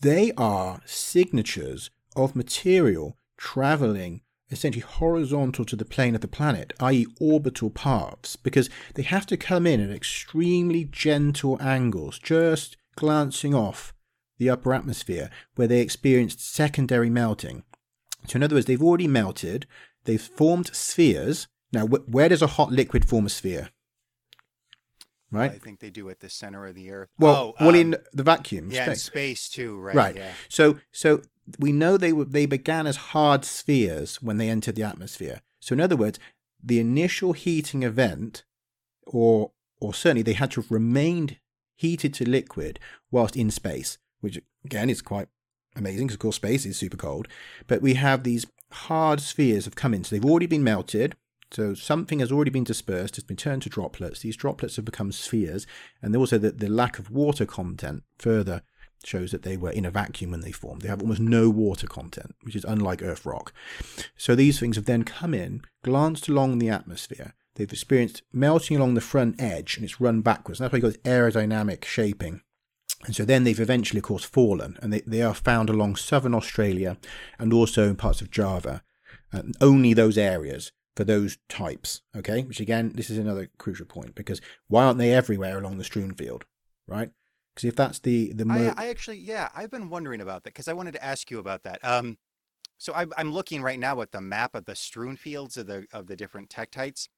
[0.00, 7.06] They are signatures of material traveling essentially horizontal to the plane of the planet, i.e.,
[7.20, 13.94] orbital paths, because they have to come in at extremely gentle angles, just glancing off
[14.38, 17.62] the upper atmosphere, where they experienced secondary melting.
[18.26, 19.66] So, in other words, they've already melted,
[20.04, 21.48] they've formed spheres.
[21.72, 23.70] Now, wh- where does a hot liquid form a sphere?
[25.30, 25.52] Right?
[25.52, 27.10] I think they do at the center of the Earth.
[27.18, 29.02] Well, oh, well, um, in the vacuum, yeah, in space.
[29.02, 29.94] space too, right?
[29.94, 30.16] Right.
[30.16, 30.32] Yeah.
[30.48, 31.22] So, so
[31.58, 35.42] we know they were they began as hard spheres when they entered the atmosphere.
[35.60, 36.18] So, in other words,
[36.62, 38.44] the initial heating event,
[39.06, 41.38] or or certainly they had to have remained
[41.76, 45.28] heated to liquid whilst in space, which again is quite
[45.78, 47.28] amazing because of course space is super cold.
[47.66, 51.16] But we have these hard spheres have come in, so they've already been melted.
[51.50, 54.20] So something has already been dispersed, it's been turned to droplets.
[54.20, 55.66] These droplets have become spheres,
[56.02, 58.62] and also the, the lack of water content further
[59.04, 60.82] shows that they were in a vacuum when they formed.
[60.82, 63.52] They have almost no water content, which is unlike Earth rock.
[64.16, 67.34] So these things have then come in, glanced along the atmosphere.
[67.54, 70.60] They've experienced melting along the front edge, and it's run backwards.
[70.60, 72.42] And that's why you got this aerodynamic shaping.
[73.04, 76.34] And so then they've eventually, of course, fallen, and they, they are found along southern
[76.34, 76.96] Australia
[77.38, 78.82] and also in parts of Java.
[79.30, 82.42] And only those areas for those types, okay?
[82.42, 86.12] Which again, this is another crucial point because why aren't they everywhere along the strewn
[86.12, 86.44] field,
[86.88, 87.10] right?
[87.54, 90.54] Because if that's the the mo- I, I actually, yeah, I've been wondering about that
[90.54, 91.84] because I wanted to ask you about that.
[91.84, 92.18] Um,
[92.78, 95.86] so I, I'm looking right now at the map of the strewn fields of the
[95.92, 97.08] of the different tektites.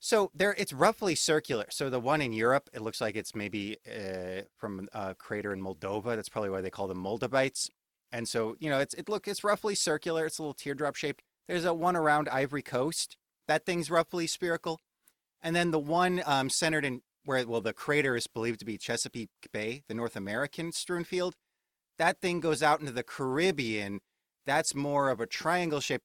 [0.00, 1.66] So there, it's roughly circular.
[1.70, 5.60] So the one in Europe, it looks like it's maybe uh, from a crater in
[5.60, 6.14] Moldova.
[6.16, 7.68] That's probably why they call them Moldavites.
[8.12, 10.26] And so you know, it's it look it's roughly circular.
[10.26, 11.22] It's a little teardrop shaped.
[11.46, 13.16] There's a one around Ivory Coast.
[13.48, 14.80] That thing's roughly spherical.
[15.42, 18.78] And then the one um, centered in where, well, the crater is believed to be
[18.78, 21.34] Chesapeake Bay, the North American strewn field.
[21.98, 24.00] That thing goes out into the Caribbean.
[24.46, 26.00] That's more of a triangle shape.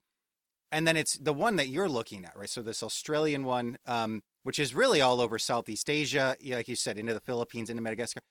[0.74, 2.50] And then it's the one that you're looking at, right?
[2.50, 6.98] So this Australian one, um, which is really all over Southeast Asia, like you said,
[6.98, 8.22] into the Philippines, into Madagascar.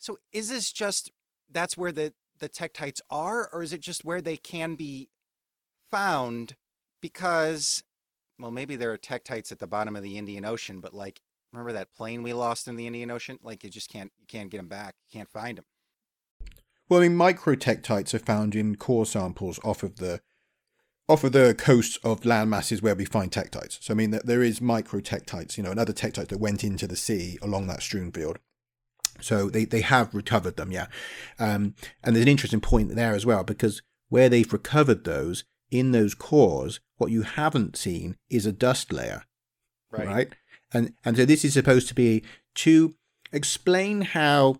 [0.00, 1.12] So is this just
[1.48, 5.10] that's where the the tektites are, or is it just where they can be
[5.92, 6.56] found?
[7.00, 7.84] Because,
[8.36, 11.20] well, maybe there are tektites at the bottom of the Indian Ocean, but like,
[11.52, 13.38] remember that plane we lost in the Indian Ocean?
[13.44, 14.96] Like, you just can't you can't get them back.
[15.08, 15.66] You can't find them.
[16.88, 20.20] Well, I mean, microtektites are found in core samples off of the
[21.08, 23.82] off of the coasts of land masses where we find tektites.
[23.82, 26.96] So, I mean, that there is microtektites, you know, another tektite that went into the
[26.96, 28.38] sea along that strewn field.
[29.20, 30.86] So they, they have recovered them, yeah.
[31.38, 35.92] Um, and there's an interesting point there as well, because where they've recovered those, in
[35.92, 39.24] those cores, what you haven't seen is a dust layer,
[39.90, 40.06] Right.
[40.06, 40.28] right?
[40.72, 42.22] And and so this is supposed to be
[42.56, 42.94] to
[43.32, 44.56] explain how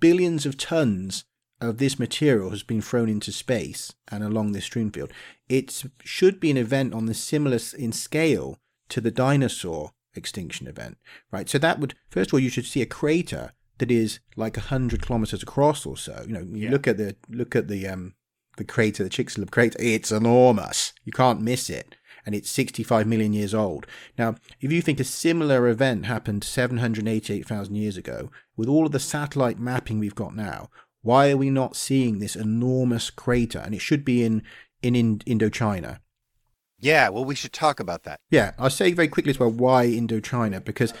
[0.00, 1.24] billions of tons
[1.68, 5.12] of this material has been thrown into space and along this strewn field.
[5.48, 10.98] It should be an event on the similar in scale to the dinosaur extinction event,
[11.30, 11.48] right?
[11.48, 15.02] So that would, first of all, you should see a crater that is like 100
[15.02, 16.24] kilometers across or so.
[16.26, 16.70] You know, you Yeah.
[16.70, 18.14] look at the, look at the, um,
[18.58, 20.92] the crater, the Chicxulub crater, it's enormous.
[21.04, 21.94] You can't miss it.
[22.24, 23.84] And it's 65 million years old.
[24.16, 29.00] Now, if you think a similar event happened 788,000 years ago, with all of the
[29.00, 30.70] satellite mapping we've got now,
[31.02, 33.58] why are we not seeing this enormous crater?
[33.58, 34.42] And it should be in,
[34.82, 35.98] in, in Indochina.
[36.82, 38.18] Yeah, well, we should talk about that.
[38.30, 40.92] Yeah, I'll say very quickly as well why Indochina because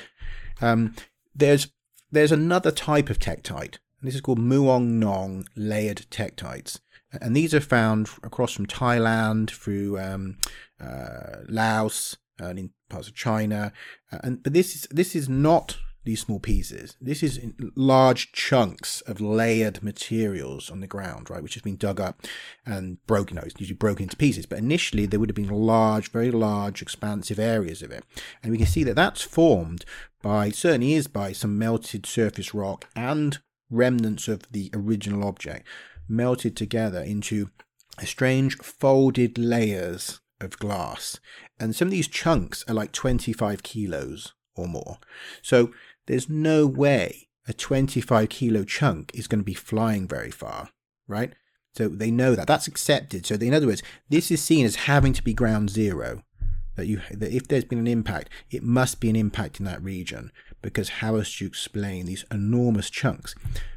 [0.60, 0.94] um,
[1.34, 1.72] there's
[2.10, 6.78] there's another type of tektite, and this is called Muong Nong layered tektites,
[7.20, 10.36] and these are found across from Thailand through um,
[10.80, 13.72] uh, Laos and in parts of China,
[14.12, 16.96] uh, and but this is this is not these small pieces.
[17.00, 17.40] This is
[17.76, 22.22] large chunks of layered materials on the ground, right, which has been dug up
[22.66, 23.38] and broken.
[23.38, 27.38] It's usually broken into pieces, but initially there would have been large, very large, expansive
[27.38, 28.04] areas of it,
[28.42, 29.84] and we can see that that's formed
[30.22, 33.38] by certainly is by some melted surface rock and
[33.70, 35.66] remnants of the original object
[36.08, 37.50] melted together into
[38.04, 41.20] strange folded layers of glass,
[41.60, 44.98] and some of these chunks are like 25 kilos or more.
[45.42, 45.72] So
[46.06, 50.70] there's no way a 25 kilo chunk is going to be flying very far,
[51.08, 51.32] right?
[51.74, 53.26] So they know that that's accepted.
[53.26, 56.22] So in other words, this is seen as having to be ground zero.
[56.76, 59.82] That you that if there's been an impact, it must be an impact in that
[59.82, 63.34] region because how else do you explain these enormous chunks?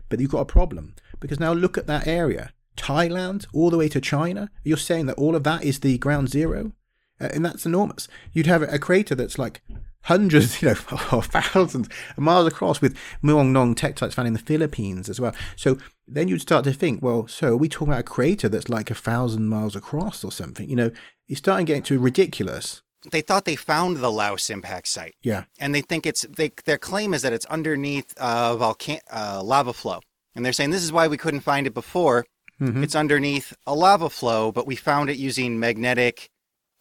[0.07, 3.89] But you've got a problem because now look at that area, Thailand all the way
[3.89, 4.49] to China.
[4.63, 6.71] You're saying that all of that is the ground zero,
[7.19, 8.07] and that's enormous.
[8.33, 9.61] You'd have a crater that's like
[10.03, 10.75] hundreds, you know,
[11.11, 15.33] or thousands of miles across with Muong Nong tektites found in the Philippines as well.
[15.55, 18.69] So then you'd start to think, well, so are we talking about a crater that's
[18.69, 20.69] like a thousand miles across or something?
[20.69, 20.91] You know,
[21.27, 22.81] it's starting getting to ridiculous.
[23.11, 25.43] They thought they found the Laos impact site, Yeah.
[25.59, 29.73] and they think it's they, their claim is that it's underneath uh, volcan uh, lava
[29.73, 29.99] flow,
[30.35, 32.25] and they're saying this is why we couldn't find it before.
[32.59, 32.81] Mhm.
[32.83, 36.29] It's underneath a lava flow, but we found it using magnetic,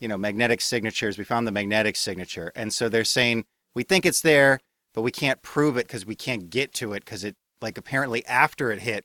[0.00, 1.18] you know, magnetic signatures.
[1.18, 4.60] We found the magnetic signature, and so they're saying we think it's there,
[4.92, 8.24] but we can't prove it because we can't get to it because it like apparently
[8.26, 9.04] after it hit,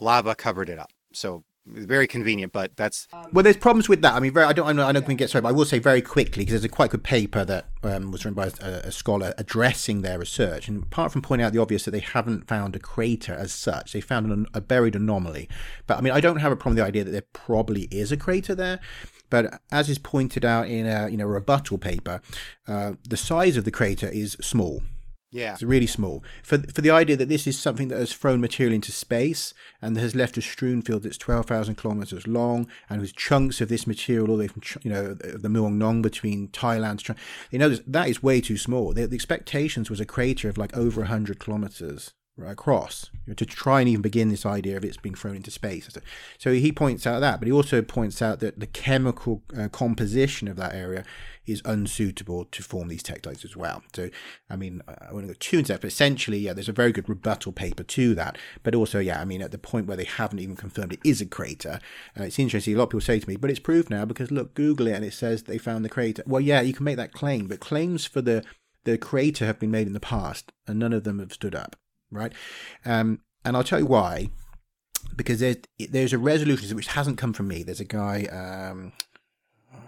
[0.00, 0.92] lava covered it up.
[1.12, 4.14] So very convenient, but that's Well, there's problems with that.
[4.14, 5.52] I mean, very, I don't, I know, I know we can get sorry, but I
[5.52, 8.50] will say very quickly because there's a quite good paper that um, was written by
[8.66, 10.68] a, a scholar addressing their research.
[10.68, 13.92] And apart from pointing out the obvious that they haven't found a crater as such,
[13.92, 15.48] they found an, a buried anomaly.
[15.86, 18.10] But I mean, I don't have a problem with the idea that there probably is
[18.10, 18.80] a crater there.
[19.30, 22.20] But as is pointed out in a you know rebuttal paper,
[22.68, 24.82] uh, the size of the crater is small.
[25.32, 25.52] yeah.
[25.52, 26.24] It's really small.
[26.42, 29.96] For for the idea that this is something that has thrown material into space and
[29.96, 34.28] has left a strewn field that's 12,000 kilometers long and with chunks of this material
[34.30, 37.16] all the way from, you know, the Muong Nong between Thailand.
[37.50, 38.92] You know, that is way too small.
[38.92, 42.12] The, the expectations was a crater of like over 100 kilometers
[42.46, 45.50] across you know, to try and even begin this idea of it's being thrown into
[45.50, 45.88] space.
[46.38, 50.48] So, he points out that, but he also points out that the chemical uh, composition
[50.48, 51.04] of that area
[51.46, 53.82] is unsuitable to form these tektites as well.
[53.94, 54.10] So,
[54.48, 56.92] I mean, I want to go too into that, but essentially, yeah, there's a very
[56.92, 58.38] good rebuttal paper to that.
[58.62, 61.20] But also, yeah, I mean, at the point where they haven't even confirmed it is
[61.20, 61.80] a crater,
[62.18, 62.74] uh, it's interesting.
[62.74, 64.94] A lot of people say to me, but it's proved now because look, Google it
[64.94, 66.22] and it says they found the crater.
[66.26, 68.44] Well, yeah, you can make that claim, but claims for the
[68.84, 71.76] the crater have been made in the past, and none of them have stood up,
[72.10, 72.32] right?
[72.84, 74.28] Um, and I'll tell you why.
[75.16, 77.62] Because there's there's a resolution which hasn't come from me.
[77.62, 78.92] There's a guy, um,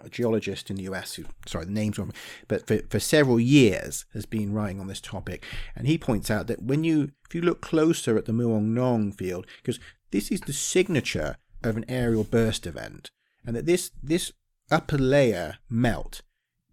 [0.05, 2.13] a geologist in the US who, sorry, the name's wrong,
[2.49, 5.45] but for, for several years has been writing on this topic.
[5.77, 9.13] And he points out that when you, if you look closer at the Muong Nong
[9.13, 9.79] field, because
[10.11, 13.11] this is the signature of an aerial burst event,
[13.47, 14.33] and that this, this
[14.71, 16.23] upper layer melt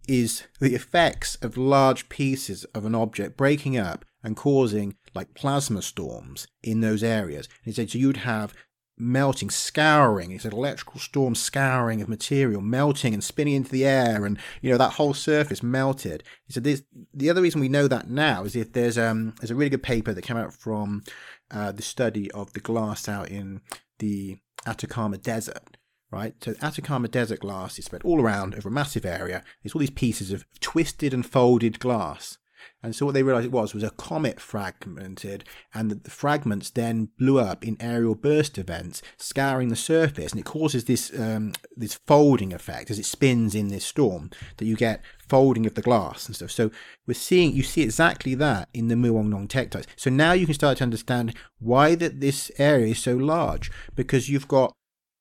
[0.08, 5.82] is the effects of large pieces of an object breaking up and causing like plasma
[5.82, 7.48] storms in those areas.
[7.48, 8.54] And he said, so you'd have
[9.00, 10.30] melting, scouring.
[10.30, 14.70] He said electrical storm scouring of material, melting and spinning into the air, and you
[14.70, 16.24] know that whole surface melted.
[16.46, 16.84] He said this.
[17.14, 19.84] The other reason we know that now is if there's um there's a really good
[19.84, 21.04] paper that came out from
[21.50, 23.62] uh, the study of the glass out in
[24.00, 25.78] the Atacama Desert.
[26.12, 29.44] Right, so Atacama Desert glass is spread all around over a massive area.
[29.62, 32.40] There's all these pieces of twisted and folded glass,
[32.82, 35.44] and so what they realized it was was a comet fragmented,
[35.74, 40.40] and the, the fragments then blew up in aerial burst events, scouring the surface, and
[40.40, 44.76] it causes this um, this folding effect as it spins in this storm that you
[44.76, 46.52] get folding of the glass and stuff.
[46.52, 46.72] So
[47.08, 49.86] we're seeing you see exactly that in the Muong Nong tektites.
[49.96, 54.30] So now you can start to understand why that this area is so large because
[54.30, 54.74] you've got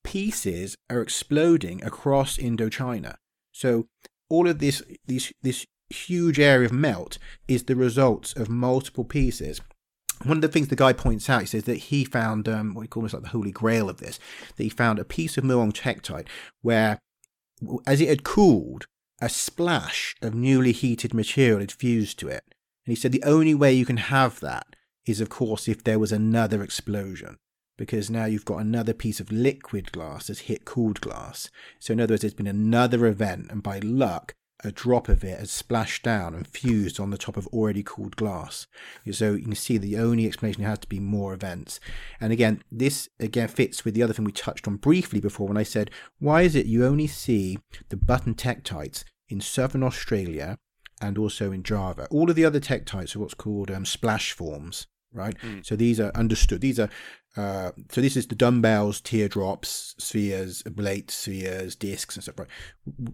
[0.05, 3.16] pieces are exploding across Indochina.
[3.53, 3.89] So
[4.30, 9.61] all of this these this huge area of melt is the result of multiple pieces.
[10.24, 12.82] One of the things the guy points out, he says that he found um, what
[12.82, 14.18] he calls like the holy grail of this.
[14.57, 16.26] That he found a piece of muon tektite
[16.62, 16.99] where,
[17.86, 18.86] as it had cooled,
[19.20, 22.43] a splash of newly heated material had fused to it.
[22.86, 24.66] And he said the only way you can have that
[25.07, 27.39] is, of course, if there was another explosion
[27.78, 31.49] because now you've got another piece of liquid glass that's hit cooled glass.
[31.78, 34.34] So, in other words, there's been another event, and by luck,
[34.64, 38.16] a drop of it has splashed down and fused on the top of already cooled
[38.16, 38.66] glass.
[39.12, 41.78] So you can see the only explanation has to be more events.
[42.20, 45.56] And again, this again fits with the other thing we touched on briefly before when
[45.56, 50.59] I said, why is it you only see the button tektites in southern Australia
[51.00, 52.09] and also in Java?
[52.11, 55.38] All of the other tektites are what's called um, splash forms right?
[55.40, 55.64] Mm.
[55.64, 56.61] So these are understood.
[56.61, 56.90] These are
[57.36, 62.38] uh, so this is the dumbbells, teardrops, spheres, oblate spheres, discs, and stuff.
[62.38, 62.48] Right?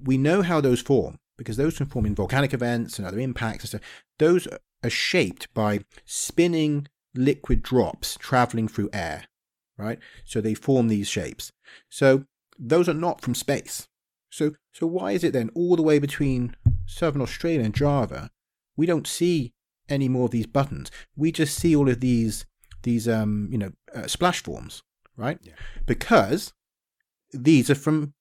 [0.02, 3.64] We know how those form because those can form in volcanic events and other impacts
[3.64, 4.02] and stuff.
[4.18, 4.46] Those
[4.82, 9.24] are shaped by spinning liquid drops traveling through air,
[9.76, 9.98] right?
[10.24, 11.52] So they form these shapes.
[11.88, 12.24] So
[12.58, 13.88] those are not from space.
[14.30, 16.56] So so why is it then all the way between
[16.86, 18.30] southern Australia and Java,
[18.76, 19.54] we don't see
[19.88, 20.90] any more of these buttons?
[21.16, 22.44] We just see all of these
[22.82, 24.82] these um you know uh, splash forms,
[25.16, 25.38] right?
[25.42, 25.54] Yeah.
[25.86, 26.52] Because
[27.32, 28.14] these are from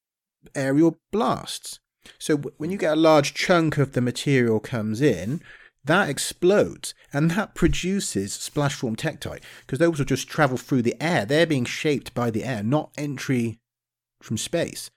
[0.55, 1.79] aerial blasts.
[2.19, 5.41] So when you get a large chunk of the material comes in,
[5.85, 10.95] that explodes and that produces splash form tektite because those will just travel through the
[11.01, 11.25] air.
[11.25, 13.59] They're being shaped by the air, not entry
[14.21, 14.89] from space.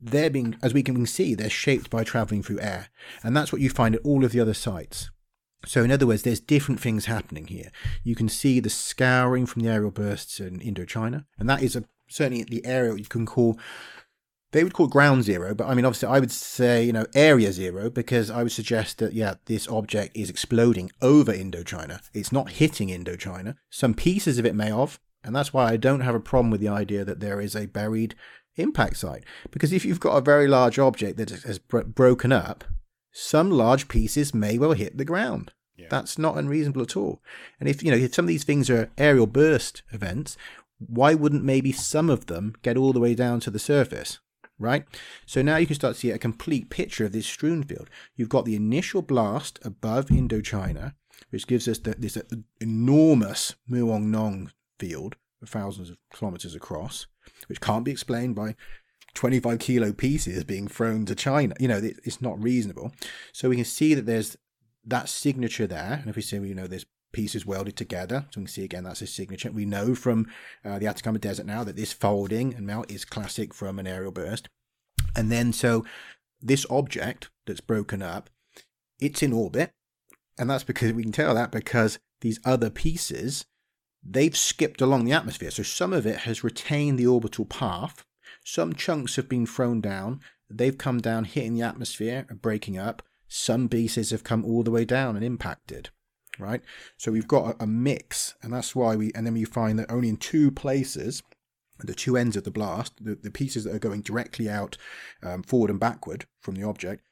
[0.00, 2.88] They're being, as we can see, they're shaped by traveling through air.
[3.24, 5.10] And that's what you find at all of the other sites.
[5.66, 7.72] So, in other words, there's different things happening here.
[8.04, 11.82] You can see the scouring from the aerial bursts in Indochina, and that is a,
[12.08, 13.58] certainly the area you can call
[14.52, 17.06] they would call it ground zero, but I mean, obviously, I would say, you know,
[17.14, 22.00] area zero because I would suggest that, yeah, this object is exploding over Indochina.
[22.14, 23.56] It's not hitting Indochina.
[23.68, 26.60] Some pieces of it may have, and that's why I don't have a problem with
[26.60, 28.14] the idea that there is a buried
[28.56, 29.24] impact site.
[29.50, 32.64] Because if you've got a very large object that has bro- broken up,
[33.12, 35.52] some large pieces may well hit the ground.
[35.76, 35.88] Yeah.
[35.90, 37.22] That's not unreasonable at all.
[37.60, 40.36] And if, you know, if some of these things are aerial burst events,
[40.78, 44.18] why wouldn't maybe some of them get all the way down to the surface?
[44.58, 44.84] Right?
[45.26, 47.88] So now you can start to see a complete picture of this strewn field.
[48.16, 50.94] You've got the initial blast above Indochina,
[51.30, 52.22] which gives us the, this uh,
[52.60, 57.06] enormous Muong Nong field, thousands of kilometers across,
[57.46, 58.54] which can't be explained by
[59.14, 61.54] 25 kilo pieces being thrown to China.
[61.58, 62.92] You know, it's not reasonable.
[63.32, 64.36] So we can see that there's
[64.84, 65.98] that signature there.
[66.00, 68.26] And if we see, you know, there's pieces welded together.
[68.30, 69.50] So we can see again that's a signature.
[69.50, 70.26] We know from
[70.64, 74.12] uh, the Atacama Desert now that this folding and melt is classic from an aerial
[74.12, 74.48] burst.
[75.16, 75.84] And then so
[76.40, 78.30] this object that's broken up,
[79.00, 79.70] it's in orbit.
[80.38, 83.44] And that's because we can tell that because these other pieces,
[84.04, 85.50] they've skipped along the atmosphere.
[85.50, 88.04] So some of it has retained the orbital path.
[88.44, 90.20] Some chunks have been thrown down.
[90.48, 93.02] They've come down, hitting the atmosphere and breaking up.
[93.26, 95.90] Some pieces have come all the way down and impacted
[96.38, 96.62] right?
[96.96, 99.90] So we've got a, a mix, and that's why we, and then we find that
[99.90, 101.22] only in two places,
[101.80, 104.76] the two ends of the blast, the, the pieces that are going directly out
[105.22, 107.02] um, forward and backward from the object,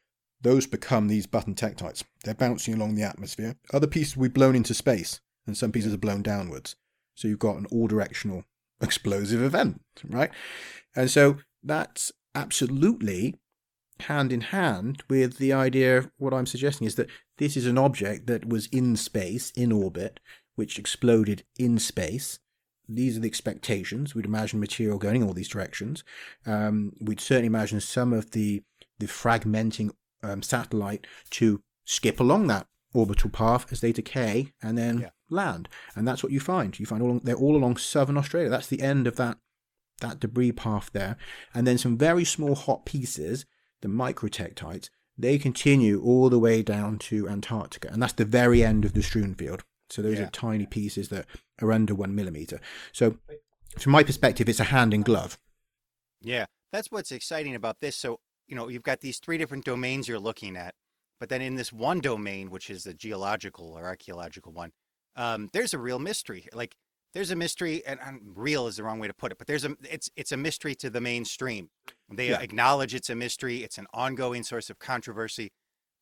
[0.41, 2.05] those become these button tektites.
[2.24, 3.57] They're bouncing along the atmosphere.
[3.72, 6.77] Other pieces will be blown into space, and some pieces are blown downwards.
[7.14, 8.45] So you've got an all directional
[8.81, 10.31] explosive event, right?
[10.95, 13.35] And so that's absolutely
[14.01, 18.27] hand in hand with the idea what I'm suggesting is that this is an object
[18.27, 20.21] that was in space, in orbit,
[20.55, 22.39] which exploded in space.
[22.89, 24.15] These are the expectations.
[24.15, 26.05] We'd imagine material going in all these directions.
[26.47, 28.63] Um, we'd certainly imagine some of the
[28.99, 29.91] the fragmenting
[30.23, 35.11] um, satellite to skip along that orbital path as they decay and then yeah.
[35.29, 35.69] land.
[35.95, 36.79] And that's what you find.
[36.79, 38.49] You find all they're all along southern Australia.
[38.49, 39.39] That's the end of that
[40.01, 41.17] that debris path there.
[41.55, 43.47] And then some very small hot pieces
[43.83, 48.85] the microtektites, they continue all the way down to Antarctica, and that's the very end
[48.85, 49.64] of the strewn field.
[49.89, 50.27] So those yeah.
[50.27, 51.27] are tiny pieces that
[51.62, 52.61] are under one millimeter.
[52.93, 53.18] So,
[53.79, 55.39] from my perspective, it's a hand in glove.
[56.20, 57.97] Yeah, that's what's exciting about this.
[57.97, 60.74] So, you know, you've got these three different domains you're looking at,
[61.20, 64.72] but then in this one domain, which is the geological or archaeological one,
[65.14, 66.49] um, there's a real mystery.
[66.53, 66.74] Like
[67.17, 69.64] there's a mystery, and, and, real is the wrong way to put it, but there's
[69.64, 71.71] a it's it's a mystery to the mainstream.
[72.12, 72.41] They yeah.
[72.41, 73.64] acknowledge it's a mystery.
[73.64, 75.51] It's an ongoing source of controversy,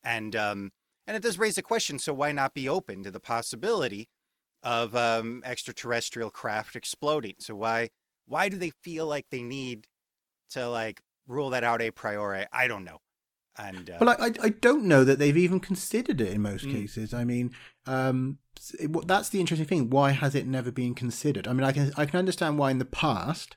[0.03, 0.73] and um,
[1.07, 2.01] and it does raise a question.
[2.01, 4.09] So why not be open to the possibility
[4.65, 7.37] of um, extraterrestrial craft exploding?
[7.39, 7.91] So why
[8.27, 9.87] why do they feel like they need
[10.51, 12.47] to like rule that out a priori?
[12.53, 12.99] I don't know.
[13.57, 16.67] And uh, Well, I, I I don't know that they've even considered it in most
[16.67, 16.73] Mm.
[16.73, 17.15] cases.
[17.15, 17.53] I mean,
[17.87, 18.39] um,
[18.81, 19.91] it, that's the interesting thing.
[19.91, 21.47] Why has it never been considered?
[21.47, 23.57] I mean, I can I can understand why in the past,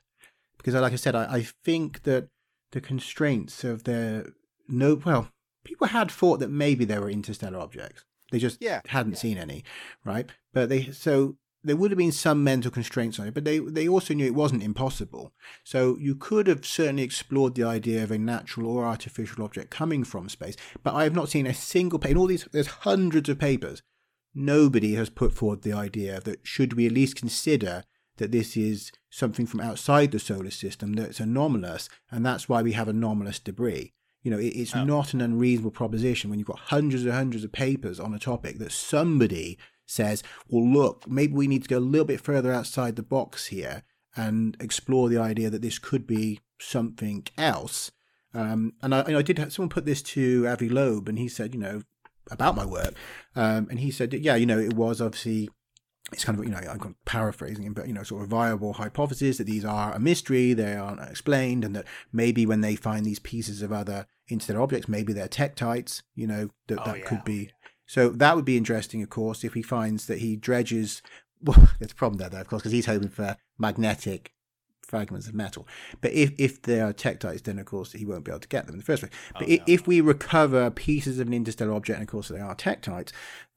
[0.56, 2.28] because like I said, I, I think that
[2.72, 4.26] the constraints of their
[4.68, 5.30] no well,
[5.64, 8.04] people had thought that maybe there were interstellar objects.
[8.30, 9.18] They just Yeah, hadn't yeah.
[9.18, 9.64] seen any,
[10.04, 10.30] right?
[10.52, 11.36] But they so
[11.68, 14.34] there would have been some mental constraints on it, but they they also knew it
[14.34, 15.32] wasn't impossible.
[15.64, 20.04] So you could have certainly explored the idea of a natural or artificial object coming
[20.04, 20.56] from space.
[20.82, 22.48] But I have not seen a single paper, in all these.
[22.52, 23.82] There's hundreds of papers.
[24.34, 27.84] Nobody has put forward the idea that should we at least consider
[28.18, 32.72] that this is something from outside the solar system that's anomalous, and that's why we
[32.72, 33.92] have anomalous debris.
[34.22, 34.84] You know, it, it's Oh.
[34.84, 38.58] not an unreasonable proposition when you've got hundreds and hundreds of papers on a topic
[38.58, 39.56] that somebody
[39.88, 43.46] says, well, look, maybe we need to go a little bit further outside the box
[43.46, 43.82] here
[44.14, 47.90] and explore the idea that this could be something else.
[48.34, 51.28] Um, and I, and I did have someone put this to Avi Loeb, and he
[51.28, 51.82] said, you know,
[52.30, 52.94] about my work,
[53.34, 55.48] um, and he said, yeah, you know, it was obviously
[56.12, 59.38] it's kind of you know I'm paraphrasing him, but you know, sort of viable hypothesis
[59.38, 63.18] that these are a mystery, they aren't explained, and that maybe when they find these
[63.18, 67.04] pieces of other interstellar objects, maybe they're tektites, you know, that Oh, that yeah.
[67.04, 67.50] could be.
[67.88, 71.02] So that would be interesting, of course, if he finds that he dredges.
[71.40, 74.32] Well, there's a problem there, though, of course, because he's hoping for magnetic
[74.88, 75.68] fragments of metal.
[76.00, 78.66] But if, if they are tektites, then of course he won't be able to get
[78.66, 79.12] them in the first place.
[79.34, 79.62] But Oh, no.
[79.68, 83.12] if we recover pieces of an interstellar object, and of course they are tektites,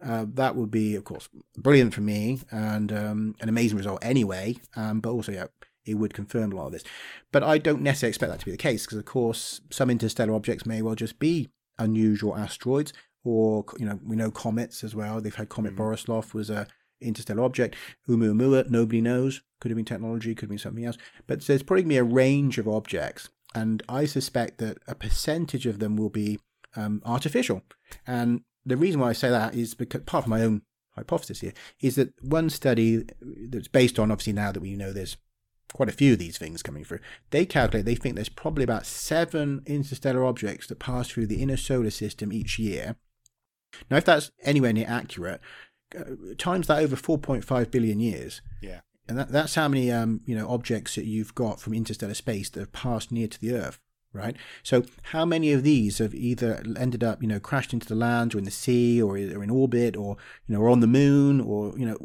[0.06, 1.28] uh, that would be, of course,
[1.58, 4.58] brilliant for me and um, an amazing result anyway.
[4.76, 5.48] Um, but also, yeah,
[5.86, 6.84] it would confirm a lot of this.
[7.32, 10.36] But I don't necessarily expect that to be the case because, of course, some interstellar
[10.36, 15.22] objects may well just be unusual asteroids, or you know, we know comets as well.
[15.22, 15.78] They've had Comet Mhm.
[15.78, 16.68] Borisov was a
[17.00, 17.76] interstellar object.
[18.08, 19.42] Oumuamua, nobody knows.
[19.60, 20.98] Could have been technology, could have been something else.
[21.28, 24.96] But there's probably going to be a range of objects, and I suspect that a
[24.96, 26.40] percentage of them will be
[26.76, 27.64] um, artificial.
[28.08, 30.62] And the reason why I say that is because part of my own
[30.96, 35.18] hypothesis here is that one study that's based on obviously now that we know there's
[35.74, 37.00] quite a few of these things coming through,
[37.32, 41.58] they calculate they think there's probably about seven interstellar objects that pass through the inner
[41.58, 42.96] solar system each year.
[43.90, 45.42] Now, if that's anywhere near accurate,
[45.98, 46.04] uh,
[46.38, 48.82] times that over 4.5 billion years, Yeah.
[49.08, 52.50] and that, that's how many um, you know objects that you've got from interstellar space
[52.50, 53.80] that have passed near to the Earth,
[54.14, 54.36] right?
[54.64, 58.34] So how many of these have either ended up you know crashed into the land
[58.34, 60.16] or in the sea or are in orbit or
[60.48, 61.98] you know or on the moon or you know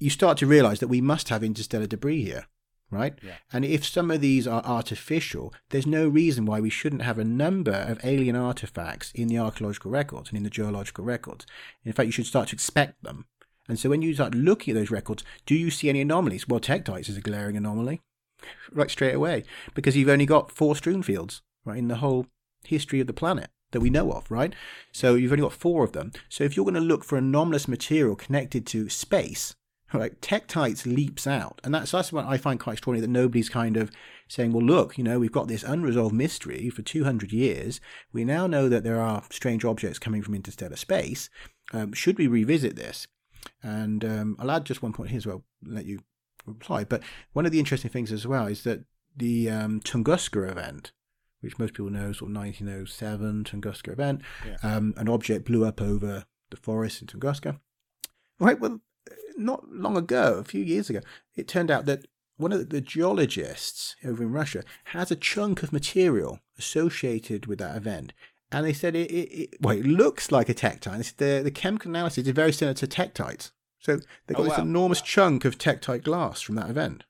[0.00, 2.46] you start to realize that we must have interstellar debris here,
[2.90, 3.14] right?
[3.22, 3.34] Yeah.
[3.52, 7.24] And if some of these are artificial, there's no reason why we shouldn't have a
[7.24, 11.46] number of alien artifacts in the archaeological records and in the geological records.
[11.84, 13.26] In fact, you should start to expect them.
[13.68, 16.48] And so when you start looking at those records, do you see any anomalies?
[16.48, 18.00] Well, tektites is a glaring anomaly,
[18.72, 22.26] right straight away, because you've only got four strewn fields, right, in the whole
[22.64, 24.54] history of the planet that we know of, right?
[24.92, 26.12] So you've only got four of them.
[26.30, 29.54] So if you're going to look for anomalous material connected to space,
[29.94, 31.60] right, tektites leaps out.
[31.64, 33.90] And that's, that's what I find quite extraordinary that nobody's kind of
[34.28, 37.80] saying, well, look, you know, we've got this unresolved mystery for 200 years.
[38.12, 41.30] We now know that there are strange objects coming from interstellar space.
[41.72, 43.06] Um, should we revisit this?
[43.62, 46.00] And um, I'll add just one point here as well, let you
[46.44, 46.84] reply.
[46.84, 48.84] But one of the interesting things as well is that
[49.16, 50.92] the um, Tunguska event,
[51.40, 54.56] which most people know, sort of 1907 Tunguska event, Yeah.
[54.62, 57.58] um, an object blew up over the forest in Tunguska.
[58.38, 58.80] Right, well,
[59.36, 61.00] not long ago, a few years ago,
[61.36, 62.06] it turned out that
[62.36, 67.76] one of the geologists over in Russia has a chunk of material associated with that
[67.76, 68.12] event.
[68.50, 71.90] And they said it, it, it well, it looks like a said The, the chemical
[71.90, 73.50] analysis is very similar to tektites.
[73.78, 73.96] So
[74.26, 74.64] they got Oh, this wow.
[74.64, 77.04] enormous chunk of tektite glass from that event,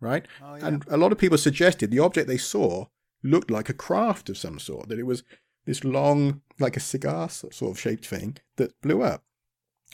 [0.00, 0.26] right?
[0.42, 0.66] Oh, yeah.
[0.66, 2.86] And a lot of people suggested the object they saw
[3.22, 5.22] looked like a craft of some sort, that it was
[5.64, 9.24] this long, like a cigar sort of shaped thing that blew up.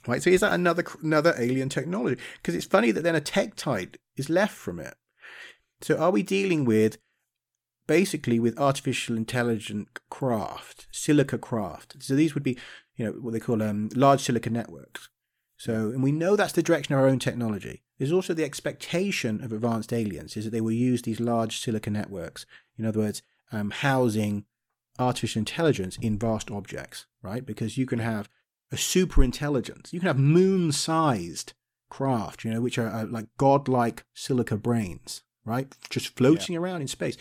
[0.06, 2.20] Right, so is that another another alien technology?
[2.36, 4.94] Because it's funny that then a tektite is left from it.
[5.80, 6.98] So are we dealing with
[7.86, 11.96] basically with artificial intelligent craft, silica craft?
[12.00, 12.56] So these would be,
[12.96, 15.08] you know, what they call um, large silica networks.
[15.56, 17.82] So, and we know that's the direction of our own technology.
[17.98, 21.90] There's also the expectation of advanced aliens is that they will use these large silica
[21.90, 22.46] networks.
[22.78, 24.44] In other words, um, housing
[25.00, 27.44] artificial intelligence in vast objects, right?
[27.44, 28.28] Because you can have
[28.70, 29.92] a super intelligence.
[29.92, 31.54] You can have moon-sized
[31.90, 35.74] craft, you know, which are, uh like godlike silica brains, right?
[35.90, 37.16] Just floating around in space.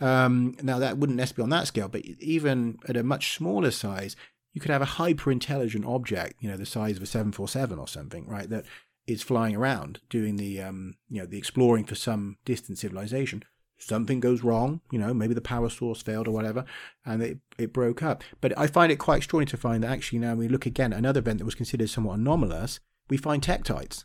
[0.00, 3.70] Um, now that wouldn't necessarily be on that scale, but even at a much smaller
[3.70, 4.16] size,
[4.52, 7.88] you could have a hyper intelligent object, you know, the size of a 747 or
[7.88, 8.48] something, right?
[8.48, 8.64] That
[9.06, 13.42] is flying around doing the, um, you know, the exploring for some distant civilization.
[13.78, 16.64] Something goes wrong, you know, maybe the power source failed or whatever,
[17.04, 18.22] and it, it broke up.
[18.40, 20.98] But I find it quite extraordinary to find that actually now we look again at
[20.98, 24.04] another event that was considered somewhat anomalous, we find tektites.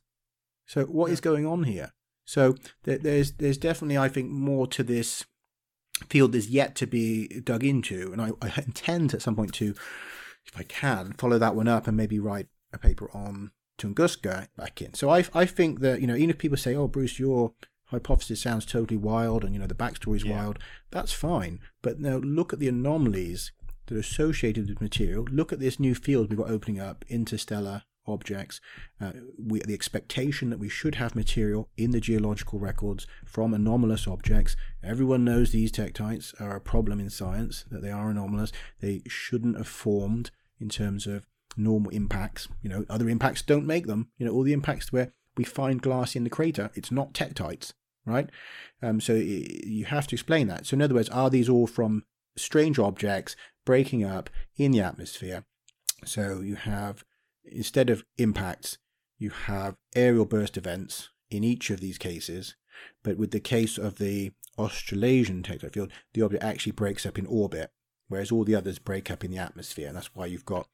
[0.65, 1.91] So what is going on here?
[2.25, 5.25] So there's there's definitely I think more to this
[6.09, 9.75] field is yet to be dug into, and I, I intend at some point to,
[10.45, 14.81] if I can, follow that one up and maybe write a paper on Tunguska back
[14.81, 14.93] in.
[14.93, 17.53] So I I think that you know even if people say, oh Bruce, your
[17.93, 20.37] hypothesis sounds totally wild and you know the backstory is yeah.
[20.37, 20.59] wild,
[20.91, 21.59] that's fine.
[21.81, 23.51] But now look at the anomalies
[23.87, 25.25] that are associated with material.
[25.31, 28.59] Look at this new field we've got opening up, interstellar objects.
[28.99, 34.07] Uh, we, the expectation that we should have material in the geological records from anomalous
[34.07, 34.55] objects.
[34.83, 38.51] Everyone knows these tektites are a problem in science, that they are anomalous.
[38.81, 41.25] They shouldn't have formed in terms of
[41.55, 42.47] normal impacts.
[42.61, 44.09] You know, other impacts don't make them.
[44.17, 47.73] You know, all the impacts where we find glass in the crater, it's not tektites,
[48.05, 48.29] right?
[48.81, 50.65] Um, so you have to explain that.
[50.65, 52.03] So in other words, are these all from
[52.35, 53.35] strange objects
[53.65, 55.45] breaking up in the atmosphere?
[56.05, 57.03] So you have
[57.45, 58.77] instead of impacts,
[59.17, 62.55] you have aerial burst events in each of these cases.
[63.03, 67.25] But with the case of the Australasian tektite field, the object actually breaks up in
[67.25, 67.71] orbit,
[68.07, 69.87] whereas all the others break up in the atmosphere.
[69.87, 70.67] And that's why you've got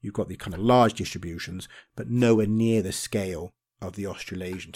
[0.00, 4.72] you've got the kind of large distributions, but nowhere near the scale of the Australasian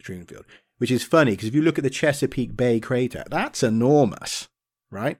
[0.00, 0.44] strewn field.
[0.82, 4.48] Which is funny because if you look at the Chesapeake Bay crater, that's enormous,
[4.90, 5.16] right?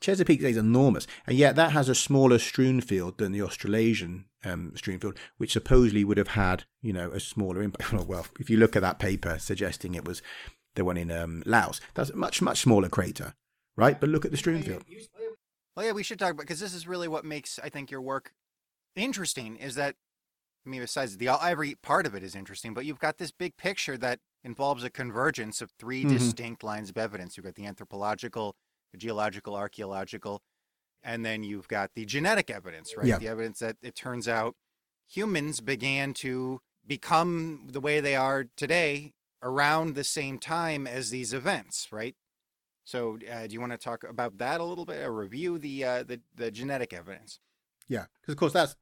[0.00, 4.24] Chesapeake Bay is enormous, and yet that has a smaller strewn field than the Australasian
[4.44, 7.92] um, strewn field, which supposedly would have had, you know, a smaller impact.
[8.08, 10.22] well, if you look at that paper suggesting it was
[10.74, 13.34] the one in um, Laos, that's a much, much smaller crater,
[13.76, 14.00] right?
[14.00, 14.82] But look at the strewn field.
[15.76, 18.02] Well, yeah, we should talk about because this is really what makes I think your
[18.02, 18.32] work
[18.96, 19.54] interesting.
[19.54, 19.94] Is that
[20.66, 23.56] I mean, besides the every part of it is interesting, but you've got this big
[23.56, 26.12] picture that involves a convergence of 3 mm-hmm.
[26.16, 27.36] distinct lines of evidence.
[27.36, 28.54] You've got the anthropological,
[28.92, 30.40] the geological, archaeological,
[31.02, 33.06] and then you've got the genetic evidence, right?
[33.06, 33.18] Yeah.
[33.18, 34.54] The evidence that it turns out
[35.08, 41.34] humans began to become the way they are today around the same time as these
[41.34, 42.14] events, right?
[42.84, 45.84] So, uh, do you want to talk about that a little bit, or review the
[45.84, 47.40] uh, the, the genetic evidence?
[47.88, 48.76] Yeah, because of course that's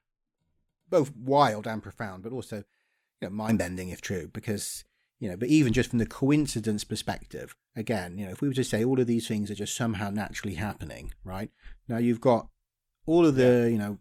[0.90, 2.64] both wild and profound, but also you
[3.22, 4.28] know mind bending if true.
[4.30, 4.84] Because
[5.20, 8.54] you know, but even just from the coincidence perspective, again, you know, if we were
[8.54, 11.50] to say all of these things are just somehow naturally happening, right?
[11.88, 12.48] Now you've got
[13.06, 13.98] all of the, you know,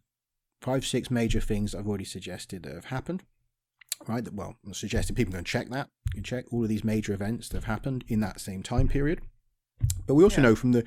[0.62, 3.24] five, six major things I've already suggested that have happened,
[4.08, 4.28] right?
[4.34, 5.90] Well, I'm suggesting people can check that.
[6.08, 8.88] You can check all of these major events that have happened in that same time
[8.88, 9.22] period.
[10.08, 10.50] But we also yeah.
[10.50, 10.86] know from the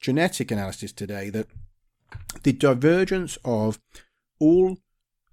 [0.00, 1.46] genetic analysis today that
[2.42, 3.78] the divergence of
[4.38, 4.78] all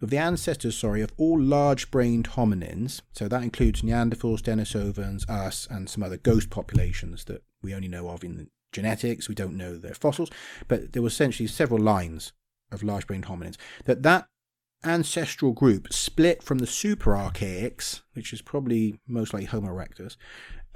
[0.01, 5.89] of the ancestors, sorry, of all large-brained hominins, so that includes Neanderthals, Denisovans, us, and
[5.89, 9.27] some other ghost populations that we only know of in genetics.
[9.27, 10.29] We don't know their fossils,
[10.67, 12.31] but there were essentially several lines
[12.71, 13.57] of large-brained hominins.
[13.85, 14.27] That that
[14.83, 20.15] ancestral group split from the superarchaics, which is probably most likely Homo erectus,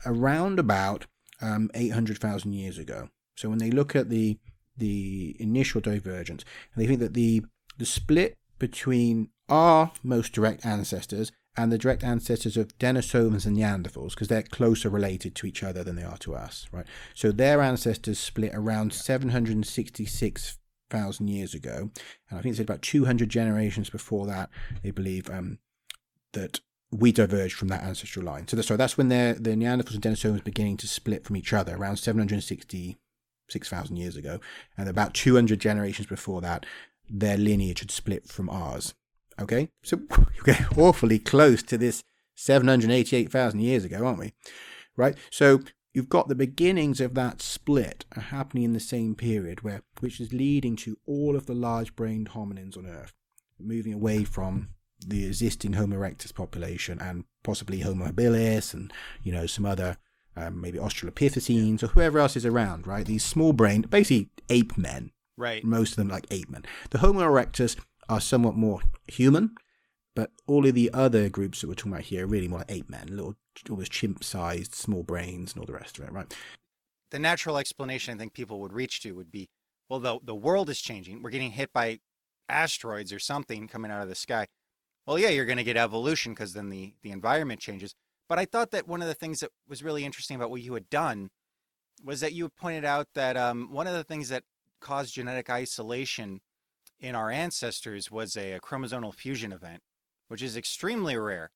[0.05, 1.05] around about
[1.41, 3.09] um, 800,000 years ago.
[3.35, 4.37] So when they look at the
[4.75, 6.43] the initial divergence,
[6.73, 7.43] and they think that the
[7.77, 14.09] the split between our most direct ancestors and the direct ancestors of Denisovans and Neanderthals,
[14.11, 16.87] because they're closer related to each other than they are to us, right?
[17.13, 21.91] So their ancestors split around 766,000 years ago,
[22.29, 24.49] and I think it's about 200 generations before that.
[24.81, 25.59] They believe um,
[26.31, 28.47] that we diverged from that ancestral line.
[28.47, 31.97] So, so that's when the Neanderthals and Denisovans beginning to split from each other around
[31.97, 34.39] 766,000 years ago,
[34.77, 36.65] and about 200 generations before that,
[37.09, 38.93] their lineage had split from ours.
[39.39, 39.97] Okay, so
[40.35, 42.03] you get awfully close to this
[42.35, 44.33] 788,000 years ago, aren't we?
[44.95, 45.59] Right, so
[45.93, 50.33] you've got the beginnings of that split happening in the same period, where which is
[50.33, 53.13] leading to all of the large-brained hominins on Earth
[53.59, 54.69] moving away from
[55.05, 58.91] the existing Homo erectus population and possibly Homo habilis and
[59.21, 59.97] you know some other
[60.35, 63.05] um, maybe Australopithecines or whoever else is around, right?
[63.05, 65.63] These small brained, basically ape men, Right.
[65.63, 66.63] Most of them like ape men.
[66.91, 67.75] The Homo erectus
[68.09, 69.55] are somewhat more human,
[70.15, 72.71] but all of the other groups that we're talking about here are really more like
[72.71, 73.35] ape men, little
[73.69, 76.33] almost chimp-sized, small brains, and all the rest of it, right?
[77.11, 79.49] The natural explanation I think people would reach to would be,
[79.89, 81.21] well, the the world is changing.
[81.21, 81.99] We're getting hit by
[82.49, 84.47] asteroids or something coming out of the sky.
[85.05, 87.93] Well, yeah, you're going to get evolution because then the the environment changes.
[88.29, 90.73] But I thought that one of the things that was really interesting about what you
[90.73, 91.29] had done
[92.03, 94.43] was that you pointed out that um, one of the things that
[94.83, 96.41] caused genetic isolation
[96.99, 99.81] in our ancestors was a, a chromosomal fusion event,
[100.27, 101.51] which is extremely rare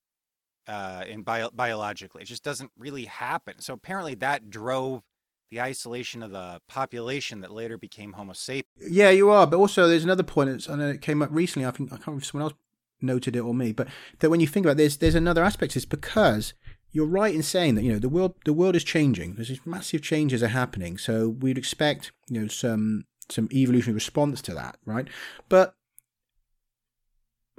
[0.68, 2.24] uh, in bio- biologically.
[2.24, 3.60] It just doesn't really happen.
[3.60, 5.04] So apparently that drove
[5.50, 8.90] the isolation of the population that later became Homo sapiens.
[8.90, 9.48] Yeah, you are.
[9.48, 10.68] But also, there's another point.
[10.68, 11.66] It came up recently.
[11.66, 12.60] I think I can't remember if someone else
[13.02, 13.88] noted it or me, but
[14.20, 15.76] that when you think about this, there's another aspect.
[15.76, 16.54] It's because
[16.92, 19.36] you're right in saying that you know the world the world is changing.
[19.36, 24.42] There's these massive changes are happening, so we'd expect you know some some evolutionary response
[24.44, 25.08] to that, right?
[25.50, 25.76] But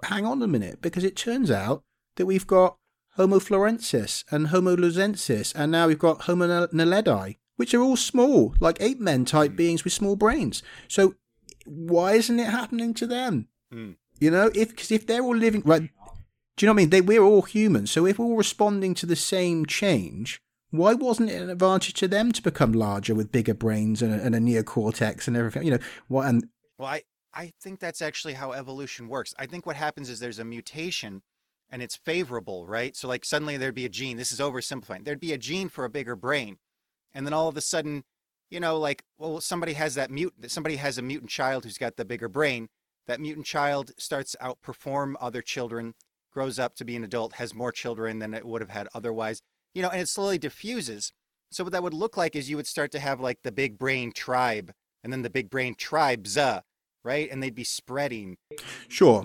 [0.04, 1.82] hang on a minute, because it turns out
[2.16, 2.76] that we've got
[3.16, 8.54] Homo floresiensis and Homo luzonensis, and now we've got Homo naledi, which are all small,
[8.60, 10.62] like ape men type beings with small brains.
[10.86, 11.16] So
[11.66, 13.48] why isn't it happening to them?
[13.72, 13.96] Mm.
[14.20, 15.88] You know, if because if they're all living right, do
[16.64, 16.90] you know what I mean?
[16.90, 20.40] They, we're all humans, so if we're all responding to the same change,
[20.70, 24.22] why wasn't it an advantage to them to become larger with bigger brains and a,
[24.22, 25.64] and a neocortex and everything?
[25.64, 27.02] You know, what and well, I
[27.32, 29.34] I think that's actually how evolution works.
[29.38, 31.22] I think what happens is there's a mutation
[31.70, 32.96] and it's favorable, right?
[32.96, 34.16] So like suddenly there'd be a gene.
[34.16, 35.04] This is oversimplifying.
[35.04, 36.58] There'd be a gene for a bigger brain,
[37.14, 38.04] and then all of a sudden,
[38.50, 40.50] you know, like well, somebody has that mutant.
[40.50, 42.68] Somebody has a mutant child who's got the bigger brain.
[43.06, 45.94] That mutant child starts outperform other children,
[46.30, 49.40] grows up to be an adult, has more children than it would have had otherwise.
[49.78, 51.12] You know, and it slowly diffuses.
[51.52, 53.78] So what that would look like is you would start to have like the big
[53.78, 54.72] brain tribe,
[55.04, 56.62] and then the big brain tribes, uh,
[57.04, 57.30] right?
[57.30, 58.38] And they'd be spreading.
[58.88, 59.24] Sure.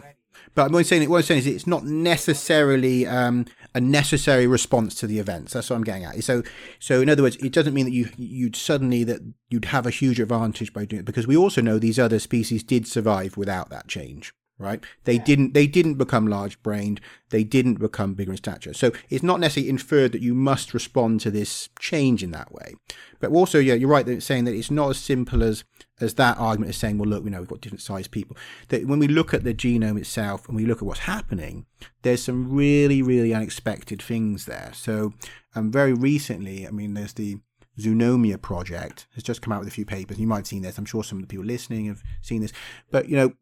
[0.54, 4.94] But what I'm saying, what I'm saying is, it's not necessarily um, a necessary response
[5.00, 5.54] to the events.
[5.54, 6.24] That's what I'm getting at.
[6.24, 6.44] So,
[6.78, 9.90] so in other words, it doesn't mean that you you'd suddenly that you'd have a
[9.90, 13.72] huge advantage by doing it because we also know these other species did survive without
[13.72, 14.84] that change right?
[15.04, 15.24] They yeah.
[15.24, 18.74] didn't they didn't become large brained, they didn't become bigger in stature.
[18.74, 22.76] So it's not necessarily inferred that you must respond to this change in that way.
[23.20, 25.64] But also, yeah, you're right that it's saying that it's not as simple as
[26.02, 28.36] as that argument is saying, well, look, you know, we've got different sized people.
[28.70, 31.66] That when we look at the genome itself and we look at what's happening,
[32.02, 34.72] there's some really, really unexpected things there.
[34.74, 35.14] So,
[35.56, 37.38] um, very recently, I mean, there's the
[37.80, 40.20] Zoonomia project has just come out with a few papers.
[40.20, 40.78] You might have seen this.
[40.78, 42.54] I'm sure some of the people listening have seen this.
[42.92, 43.34] But you know,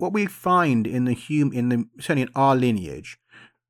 [0.00, 3.18] what we find in the hum in the certainly in our lineage,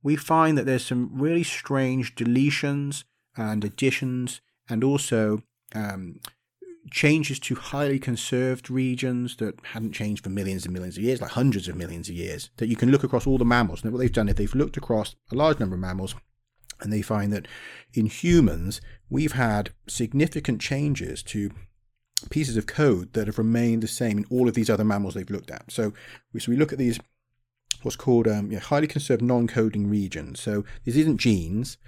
[0.02, 3.04] we find that there's some really strange deletions
[3.36, 5.42] and additions, and also
[5.74, 6.20] um,
[6.90, 11.32] changes to highly conserved regions that hadn't changed for millions and millions of years, like
[11.32, 12.50] hundreds of millions of years.
[12.56, 13.82] That you can look across all the mammals.
[13.82, 16.14] And what they've done is they've looked across a large number of mammals,
[16.80, 17.46] and they find that
[17.92, 21.50] in humans we've had significant changes to
[22.28, 25.30] pieces of code that have remained the same in all of these other mammals they've
[25.30, 25.70] looked at.
[25.70, 25.92] So,
[26.38, 26.98] so we look at these
[27.82, 30.40] what's called um, highly conserved non-coding regions.
[30.40, 31.78] So this isn't genes.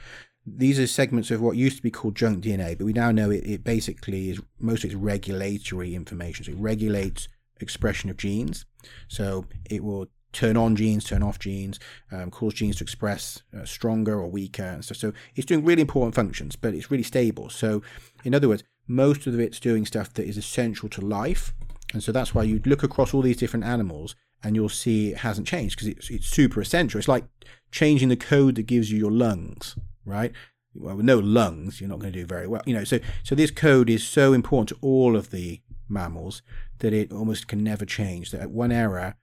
[0.47, 3.31] These are segments of what used to be called junk DNA, but we now know
[3.31, 6.45] it, it basically is mostly it's regulatory information.
[6.45, 7.29] So it regulates
[7.61, 8.65] expression of genes.
[9.09, 11.79] So it will turn on genes, turn off genes,
[12.11, 14.97] um, cause genes to express uh, stronger or weaker and stuff.
[14.97, 17.51] So it's doing really important functions, but it's really stable.
[17.51, 17.83] So
[18.25, 21.55] in other words, most of it's doing stuff that is essential to life.
[21.93, 25.19] And so that's why you look across all these different animals and you'll see it
[25.19, 26.99] hasn't changed because it's, it's super essential.
[26.99, 27.25] It's like
[27.71, 30.33] changing the code that gives you your lungs, right?
[30.75, 32.63] Well, with no lungs, you're not going to do very well.
[32.67, 36.43] You know, so so this code is so important to all of the mammals
[36.79, 38.31] that it almost can never change.
[38.31, 39.17] That one error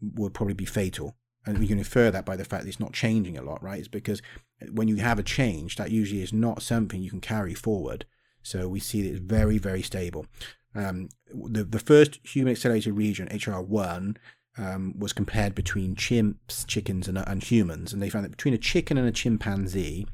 [0.00, 1.14] would probably be fatal.
[1.46, 3.78] And we can infer that by the fact that it's not changing a lot, right?
[3.78, 4.20] It's because
[4.70, 8.04] when you have a change, that usually is not something you can carry forward.
[8.48, 10.26] So we see that it's very, very stable.
[10.74, 14.16] Um, the, the first human accelerated region, HAR1,
[14.56, 17.92] um, was compared between chimps, chickens, and, and humans.
[17.92, 20.06] And they found that between a chicken and a chimpanzee,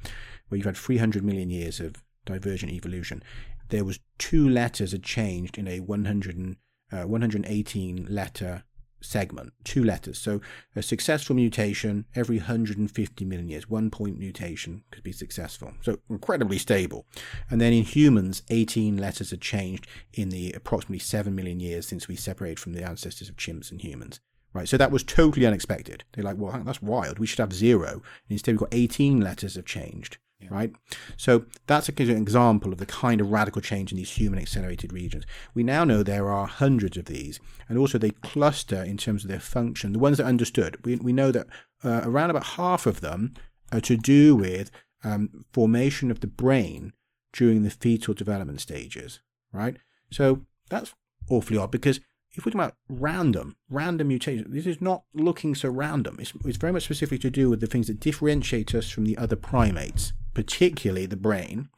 [0.48, 3.22] where you've had 300 million years of divergent evolution,
[3.70, 6.56] there was two letters had changed in a 100
[6.92, 8.62] uh, 118 letter
[9.04, 10.18] segment, two letters.
[10.18, 10.40] So
[10.74, 15.72] a successful mutation every 150 million years, one point mutation could be successful.
[15.82, 17.06] So incredibly stable.
[17.50, 22.08] And then in humans, 18 letters had changed in the approximately 7 million years since
[22.08, 24.20] we separated from the ancestors of chimps and humans.
[24.52, 26.04] Right, so that was totally unexpected.
[26.12, 27.18] They're like, well, that's wild.
[27.18, 27.90] We should have zero.
[27.90, 30.54] And instead, we've got 18 letters have changed yeah.
[30.54, 30.72] right?
[31.16, 35.24] So that's an example of the kind of radical change in these human accelerated regions.
[35.54, 39.30] We now know there are hundreds of these, and also they cluster in terms of
[39.30, 39.92] their function.
[39.92, 41.46] The ones that are understood, we, we know that
[41.82, 43.34] uh, around about half of them
[43.72, 44.70] are to do with
[45.02, 46.92] um, formation of the brain
[47.32, 49.20] during the fetal development stages,
[49.52, 49.76] right?
[50.10, 50.94] So that's
[51.28, 52.00] awfully odd because
[52.36, 56.16] if we're talking about random, random mutation, this is not looking so random.
[56.18, 59.16] It's, it's very much specifically to do with the things that differentiate us from the
[59.16, 61.68] other primates, particularly the brain.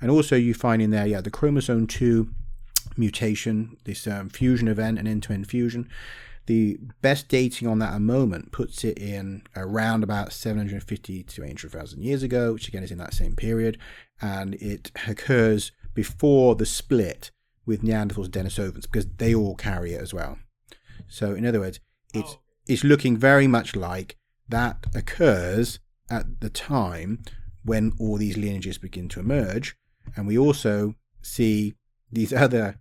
[0.00, 2.28] And also, you find in there, yeah, the chromosome 2
[2.96, 5.88] mutation, this um, fusion event, and end to end fusion.
[6.46, 11.44] The best dating on that at the moment puts it in around about 750 to
[11.44, 13.76] 800,000 years ago, which again is in that same period.
[14.22, 17.30] And it occurs before the split
[17.66, 20.38] with Neanderthals and Denisovans because they all carry it as well.
[21.06, 21.80] So, in other words,
[22.14, 22.40] it's oh.
[22.66, 24.16] it's looking very much like
[24.48, 25.80] that occurs
[26.10, 27.22] at the time
[27.64, 29.76] when all these lineages begin to emerge,
[30.16, 31.74] and we also see
[32.10, 32.80] these other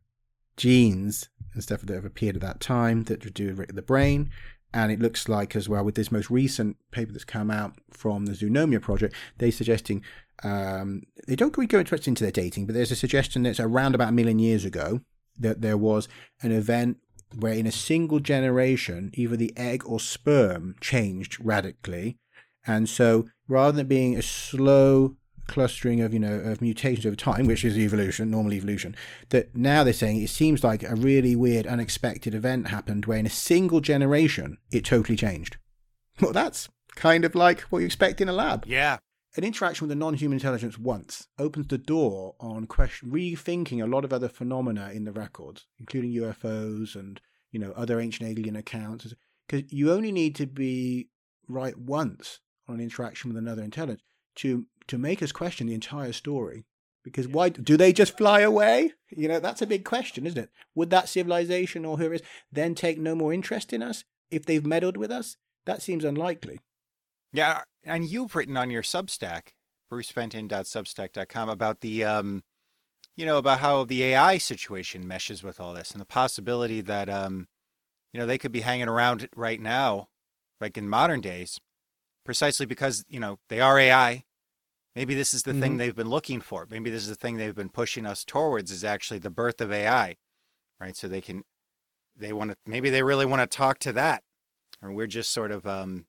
[0.55, 4.30] genes and stuff that have appeared at that time that do with the brain.
[4.73, 8.25] And it looks like, as well, with this most recent paper that's come out from
[8.25, 10.03] the Zoonomia project, they're suggesting
[10.43, 14.09] um, they don't really go into their dating, but there's a suggestion that's around about
[14.09, 15.01] a million years ago
[15.39, 16.07] that there was
[16.41, 16.97] an event
[17.36, 22.17] where, in a single generation, either the egg or sperm changed radically.
[22.65, 25.15] And so, rather than being a slow
[25.47, 28.95] clustering of you know of mutations over time, which is evolution, normal evolution.
[29.29, 33.25] That now they're saying it seems like a really weird, unexpected event happened where in
[33.25, 35.57] a single generation it totally changed.
[36.21, 38.65] Well, that's kind of like what you expect in a lab.
[38.67, 38.97] Yeah.
[39.35, 44.03] An interaction with a non-human intelligence once opens the door on question rethinking a lot
[44.03, 47.21] of other phenomena in the records, including UFOs and
[47.51, 49.13] you know other ancient alien accounts.
[49.47, 51.09] Because you only need to be
[51.47, 54.03] right once on an interaction with another intelligence
[54.38, 56.65] to to make us question the entire story.
[57.03, 58.91] Because why do they just fly away?
[59.09, 60.49] You know, that's a big question, isn't it?
[60.76, 64.65] Would that civilization or whoever is then take no more interest in us if they've
[64.65, 65.38] meddled with us?
[65.65, 66.59] That seems unlikely.
[67.32, 69.49] Yeah, and you've written on your Substack,
[69.91, 72.43] brucefenton.substack.com, about the, um,
[73.15, 77.09] you know, about how the AI situation meshes with all this and the possibility that,
[77.09, 77.47] um,
[78.11, 80.07] you know, they could be hanging around right now,
[80.59, 81.59] like in modern days,
[82.28, 84.25] precisely because, you know, they are AI.
[84.95, 85.61] Maybe this is the mm-hmm.
[85.61, 86.67] thing they've been looking for.
[86.69, 89.71] Maybe this is the thing they've been pushing us towards is actually the birth of
[89.71, 90.17] AI,
[90.78, 90.95] right?
[90.95, 91.43] So they can,
[92.17, 94.23] they want to, maybe they really want to talk to that.
[94.82, 96.05] Or we're just sort of, um,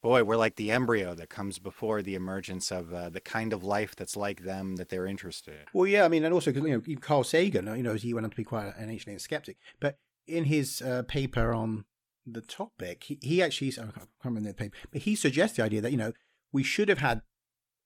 [0.00, 3.64] boy, we're like the embryo that comes before the emergence of uh, the kind of
[3.64, 5.66] life that's like them that they're interested in.
[5.74, 8.24] Well, yeah, I mean, and also, because you know, Carl Sagan, you know, he went
[8.24, 9.96] on to be quite an ancient skeptic, but
[10.28, 11.84] in his uh, paper on
[12.26, 15.80] the topic, he, he actually, I can't remember the paper, but he suggests the idea
[15.80, 16.12] that, you know,
[16.52, 17.22] we should have had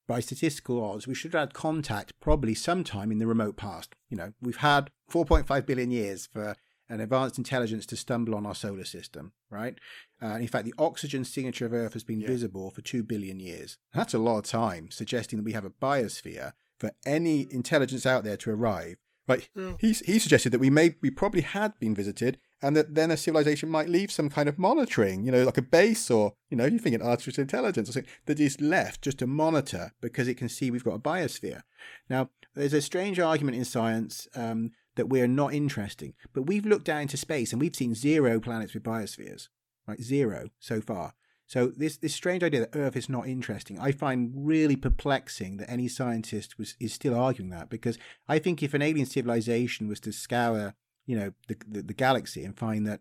[0.06, 3.94] by statistical odds, we should have had contact probably sometime in the remote past.
[4.08, 6.54] You know, we've had 4.5 billion years for
[6.88, 9.78] an advanced intelligence to stumble on our solar system, right?
[10.22, 12.28] Uh, in fact, the oxygen signature of Earth has been yeah.
[12.28, 13.78] visible for 2 billion years.
[13.92, 18.22] That's a lot of time, suggesting that we have a biosphere for any intelligence out
[18.22, 18.96] there to arrive.
[19.26, 19.48] Right?
[19.56, 19.80] Mm.
[19.80, 23.16] He, he suggested that we may we probably had been visited and that then a
[23.16, 26.64] civilization might leave some kind of monitoring, you know, like a base or, you know,
[26.64, 30.36] you think an artificial intelligence or something that is left just to monitor because it
[30.36, 31.62] can see we've got a biosphere.
[32.08, 36.86] Now, there's a strange argument in science um, that we're not interesting, but we've looked
[36.86, 39.48] down into space and we've seen zero planets with biospheres,
[39.86, 40.00] right?
[40.00, 41.14] Zero so far.
[41.48, 45.70] So this this strange idea that Earth is not interesting, I find really perplexing that
[45.70, 50.00] any scientist was is still arguing that because I think if an alien civilization was
[50.00, 50.74] to scour
[51.06, 53.00] you know the, the, the galaxy and find that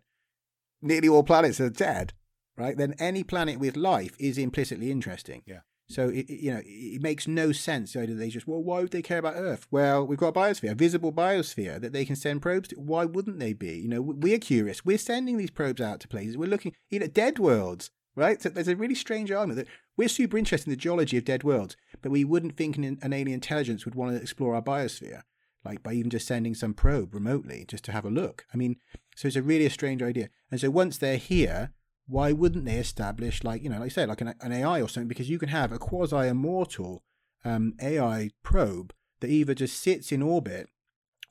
[0.80, 2.12] nearly all planets are dead,
[2.56, 2.76] right?
[2.76, 5.42] Then any planet with life is implicitly interesting.
[5.46, 5.60] Yeah.
[5.88, 7.92] So it, you know it makes no sense.
[7.92, 9.66] So they just well, why would they care about Earth?
[9.70, 12.76] Well, we've got a biosphere, a visible biosphere that they can send probes to.
[12.76, 13.78] Why wouldn't they be?
[13.78, 14.84] You know, we're curious.
[14.84, 16.36] We're sending these probes out to places.
[16.36, 18.42] We're looking, you know, dead worlds, right?
[18.42, 21.44] So there's a really strange argument that we're super interested in the geology of dead
[21.44, 25.22] worlds, but we wouldn't think an, an alien intelligence would want to explore our biosphere
[25.66, 28.46] like by even just sending some probe remotely just to have a look.
[28.54, 28.76] I mean,
[29.14, 30.28] so it's a really a strange idea.
[30.50, 31.72] And so once they're here,
[32.06, 34.88] why wouldn't they establish, like, you know, like I say, like an, an AI or
[34.88, 35.08] something?
[35.08, 37.02] Because you can have a quasi immortal
[37.44, 40.68] um, AI probe that either just sits in orbit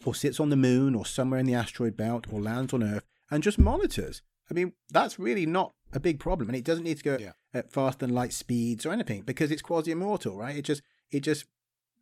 [0.03, 3.05] or sits on the moon or somewhere in the asteroid belt or lands on Earth
[3.31, 4.21] and just monitors.
[4.51, 7.31] I mean, that's really not a big problem, and it doesn't need to go yeah.
[7.53, 10.57] at faster than light speeds or anything because it's quasi immortal, right?
[10.57, 11.45] It just it just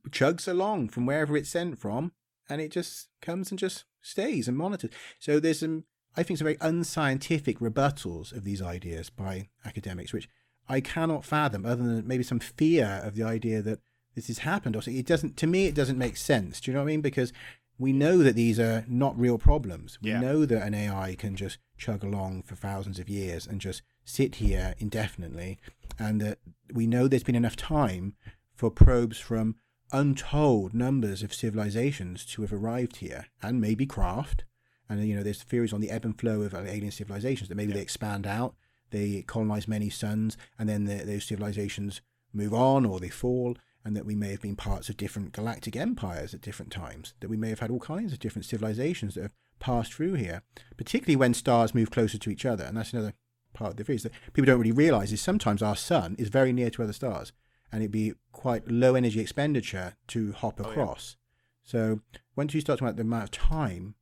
[0.09, 2.11] chugs along from wherever it's sent from
[2.49, 4.91] and it just comes and just stays and monitors.
[5.19, 5.85] So there's some,
[6.15, 10.29] I think, some very unscientific rebuttals of these ideas by academics, which
[10.67, 13.79] I cannot fathom, other than maybe some fear of the idea that
[14.15, 14.75] this has happened.
[14.75, 15.37] Or it doesn't.
[15.37, 16.61] To me, it doesn't make sense.
[16.61, 17.01] Do you know what I mean?
[17.01, 17.33] Because
[17.77, 19.97] we know that these are not real problems.
[20.01, 20.21] We yeah.
[20.21, 24.35] know that an AI can just chug along for thousands of years and just sit
[24.35, 25.59] here indefinitely,
[25.97, 26.39] and that
[26.71, 28.15] we know there's been enough time
[28.53, 29.55] for probes from
[29.93, 34.43] untold numbers of civilizations to have arrived here and maybe craft.
[34.89, 37.69] And, you know, there's theories on the ebb and flow of alien civilizations that maybe
[37.69, 37.77] yeah.
[37.77, 38.55] they expand out,
[38.89, 42.01] they colonize many suns, and then the, those civilizations
[42.33, 43.55] move on or they fall.
[43.85, 47.29] And that we may have been parts of different galactic empires at different times, that
[47.29, 50.41] we may have had all kinds of different civilizations that have passed through here,
[50.77, 52.63] particularly when stars move closer to each other.
[52.63, 53.13] And that's another
[53.53, 56.53] part of the theory that people don't really realize is sometimes our sun is very
[56.53, 57.33] near to other stars
[57.74, 61.17] and it'd be quite low energy expenditure to hop oh, across.
[61.17, 61.19] Oh,
[61.63, 61.99] So
[62.36, 63.95] once you start talking about the amount of time,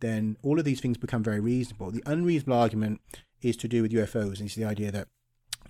[0.00, 1.90] then all of these things become very reasonable.
[1.90, 3.02] The unreasonable argument
[3.42, 5.08] is to do with UFOs, and it's the idea that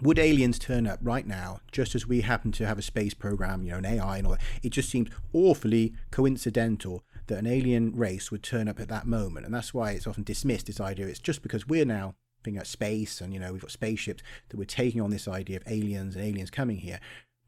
[0.01, 3.65] would aliens turn up right now, just as we happen to have a space program,
[3.65, 4.43] you know, an AI and all that?
[4.63, 9.47] It just seems awfully coincidental that an alien race would turn up at that moment,
[9.47, 10.67] and that's why it's often dismissed.
[10.67, 13.71] This idea it's just because we're now thinking about space, and you know, we've got
[13.71, 17.01] spaceships that we're taking on this idea of aliens and aliens coming here.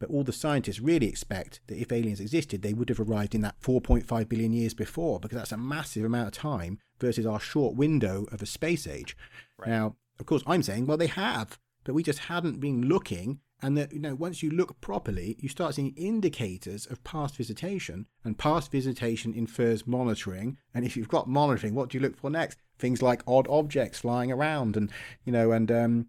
[0.04, 3.40] But all the scientists really expect that if aliens existed, they would have arrived in
[3.40, 7.74] that 4.5 billion years before, because that's a massive amount of time versus our short
[7.74, 9.16] window of a space age.
[9.56, 9.70] Right.
[9.70, 13.40] Now, of course, I'm saying, well, they have, but we just hadn't been looking.
[13.62, 18.04] And that, you know, once you look properly, you start seeing indicators of past visitation,
[18.24, 20.58] and past visitation infers monitoring.
[20.74, 22.58] And if you've got monitoring, what do you look for next?
[22.78, 24.90] Things like odd objects flying around, and
[25.24, 26.06] you know, and um,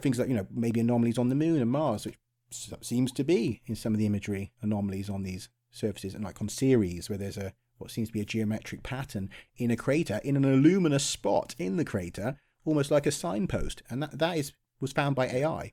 [0.00, 2.18] things like you know maybe anomalies on the moon and Mars, which
[2.50, 6.48] seems to be in some of the imagery anomalies on these surfaces, and like on
[6.48, 10.36] Ceres, where there's a what seems to be a geometric pattern in a crater, in
[10.36, 14.92] an luminous spot in the crater, almost like a signpost, and that that is was
[14.92, 15.72] found by AI.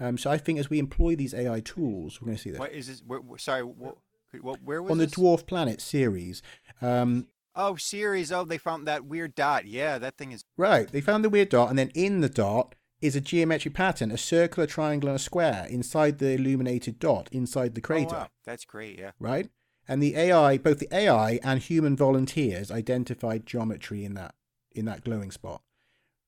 [0.00, 2.60] Um, so I think as we employ these AI tools, we're going to see that.
[2.60, 3.02] What is this?
[3.06, 3.96] Where, sorry, what,
[4.40, 5.12] what, where was on this?
[5.12, 6.42] the dwarf planet Ceres?
[6.80, 8.32] Um, oh, Ceres.
[8.32, 9.66] Oh, they found that weird dot.
[9.66, 10.90] Yeah, that thing is right.
[10.90, 14.16] They found the weird dot, and then in the dot is a geometric pattern, a
[14.16, 18.14] circle, a triangle, and a square inside the illuminated dot inside the crater.
[18.14, 18.28] Oh, wow.
[18.44, 19.10] That's great, yeah.
[19.18, 19.50] Right?
[19.88, 24.34] And the AI, both the AI and human volunteers identified geometry in that
[24.74, 25.60] in that glowing spot.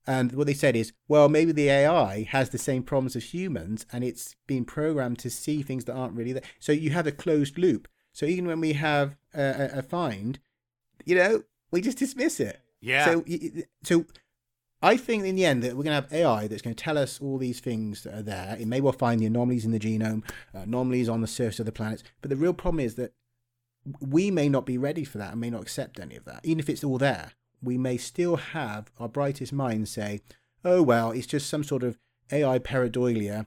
[0.07, 3.87] And what they said is, well, maybe the AI has the same problems as humans
[3.91, 6.43] and it's been programmed to see things that aren't really there.
[6.59, 7.89] So you have a closed loop.
[8.13, 10.39] So even when we have a, a find,
[11.07, 12.61] you know, we just dismiss it.
[12.81, 13.07] Yeah.
[13.07, 13.25] So,
[13.83, 14.05] so
[14.85, 16.99] I think in the end that we're going to have AI that's going to tell
[16.99, 18.55] us all these things that are there.
[18.61, 20.23] It may well find the anomalies in the genome,
[20.55, 22.03] uh, anomalies on the surface of the planets.
[22.21, 23.15] But the real problem is that
[23.99, 26.61] we may not be ready for that and may not accept any of that, even
[26.61, 27.33] if it's all there.
[27.63, 30.21] We may still have our brightest minds say,
[30.67, 31.99] oh, well, it's just some sort of
[32.31, 33.47] AI pareidolia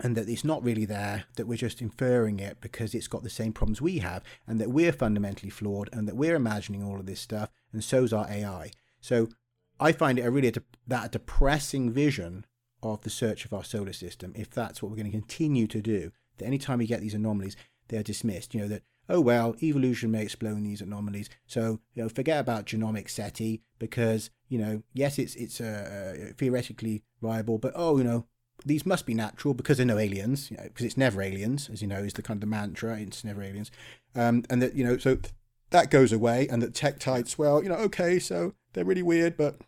[0.00, 3.30] and that it's not really there, that we're just inferring it because it's got the
[3.30, 7.06] same problems we have, and that we're fundamentally flawed, and that we're imagining all of
[7.06, 8.72] this stuff, and so's our AI.
[9.00, 9.28] So
[9.80, 12.44] I find it a really a, that depressing vision
[12.82, 14.32] of the search of our solar system.
[14.36, 17.56] If that's what we're going to continue to do, that anytime we get these anomalies,
[17.88, 18.54] they are dismissed.
[18.54, 22.66] You know that oh well, evolution may explain these anomalies, so you know forget about
[22.66, 28.04] genomic SETI because you know yes, it's it's uh, uh, theoretically viable, but oh you
[28.04, 28.26] know
[28.64, 31.82] these must be natural because they're no aliens, you know, because it's never aliens, as
[31.82, 32.98] you know, is the kind of the mantra.
[32.98, 33.70] It's never aliens,
[34.14, 35.18] um, and that you know so
[35.70, 39.60] that goes away, and that tektites, well, you know, okay, so they're really weird, but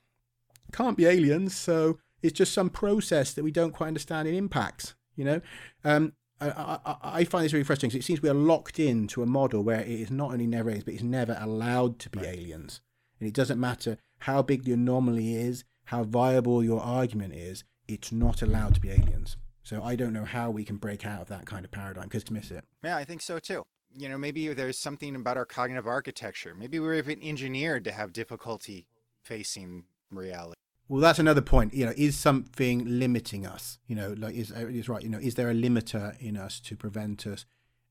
[0.73, 4.95] can't be aliens, so it's just some process that we don't quite understand in impacts.
[5.17, 5.41] You know,
[5.85, 9.23] um, I, I, I, find this really frustrating because it seems we are locked into
[9.23, 12.19] a model where it is not only never aliens, but it's never allowed to be
[12.19, 12.29] right.
[12.39, 12.81] aliens.
[13.21, 18.11] And it doesn't matter how big the anomaly is, how viable your argument is, it's
[18.11, 19.37] not allowed to be aliens.
[19.63, 22.25] So I don't know how we can break out of that kind of paradigm because
[22.25, 22.65] to miss it.
[22.83, 23.63] Yeah, I think so too.
[23.97, 26.55] You know, maybe there's something about our cognitive architecture.
[26.55, 28.89] Maybe we're even engineered to have difficulty
[29.25, 30.55] facing reality.
[30.89, 31.73] Well, that's another point.
[31.73, 33.79] You know, is something limiting us?
[33.87, 35.03] You know, like is is right.
[35.03, 37.47] You know, is there a limiter in us to prevent us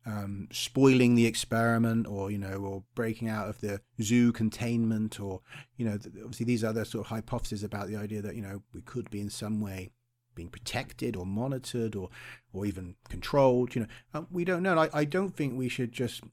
[0.05, 5.41] um, spoiling the experiment, or you know, or breaking out of the zoo containment, or
[5.77, 8.61] you know, obviously these are other sort of hypotheses about the idea that you know
[8.73, 9.89] we could be in some way
[10.35, 12.09] being protected or monitored or
[12.53, 13.75] or even controlled.
[13.75, 14.77] You know, um, we don't know.
[14.77, 16.23] I, I don't think we should just.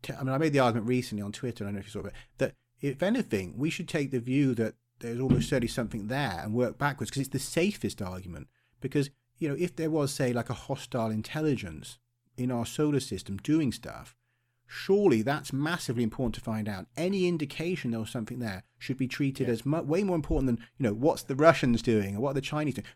[0.00, 1.64] T- I mean, I made the argument recently on Twitter.
[1.64, 2.14] I don't know if you saw it.
[2.38, 6.52] That if anything, we should take the view that there's almost certainly something there and
[6.52, 8.48] work backwards because it's the safest argument.
[8.80, 11.98] Because, you know, if there was, say, like a hostile intelligence
[12.36, 14.16] in our solar system doing stuff,
[14.66, 16.86] surely that's massively important to find out.
[16.96, 19.52] Any indication there was something there should be treated yeah.
[19.52, 22.34] as mu- way more important than, you know, what's the Russians doing or what are
[22.34, 22.86] the Chinese doing.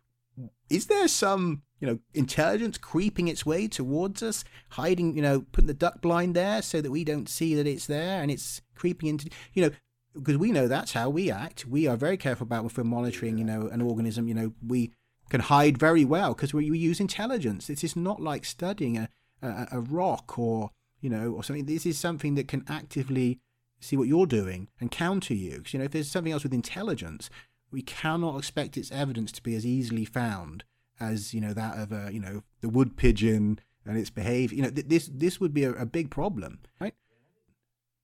[0.71, 5.67] Is there some, you know, intelligence creeping its way towards us, hiding, you know, putting
[5.67, 9.11] the duck blind there so that we don't see that it's there and it's creeping
[9.11, 9.71] into, you know,
[10.15, 11.67] because we know that's how we act.
[11.67, 14.29] We are very careful about if we're monitoring, you know, an organism.
[14.29, 14.93] You know, we
[15.31, 17.67] can hide very well because we, we use intelligence.
[17.67, 19.09] This is not like studying a,
[19.43, 20.71] a, a rock or
[21.01, 21.67] you know or something.
[21.67, 23.41] This is something that can actively
[23.81, 25.59] see what you're doing and counter you.
[25.59, 27.29] Because, you know, if there's something else with intelligence,
[27.73, 30.65] we cannot expect its evidence to be as easily found
[31.01, 34.57] as you know that of a you know the wood pigeon and its behavior.
[34.57, 36.95] You know, th- this this would be a, a big problem, right?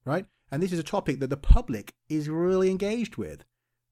[0.05, 0.27] Right.
[0.51, 3.45] And this is a topic that the public is really engaged with.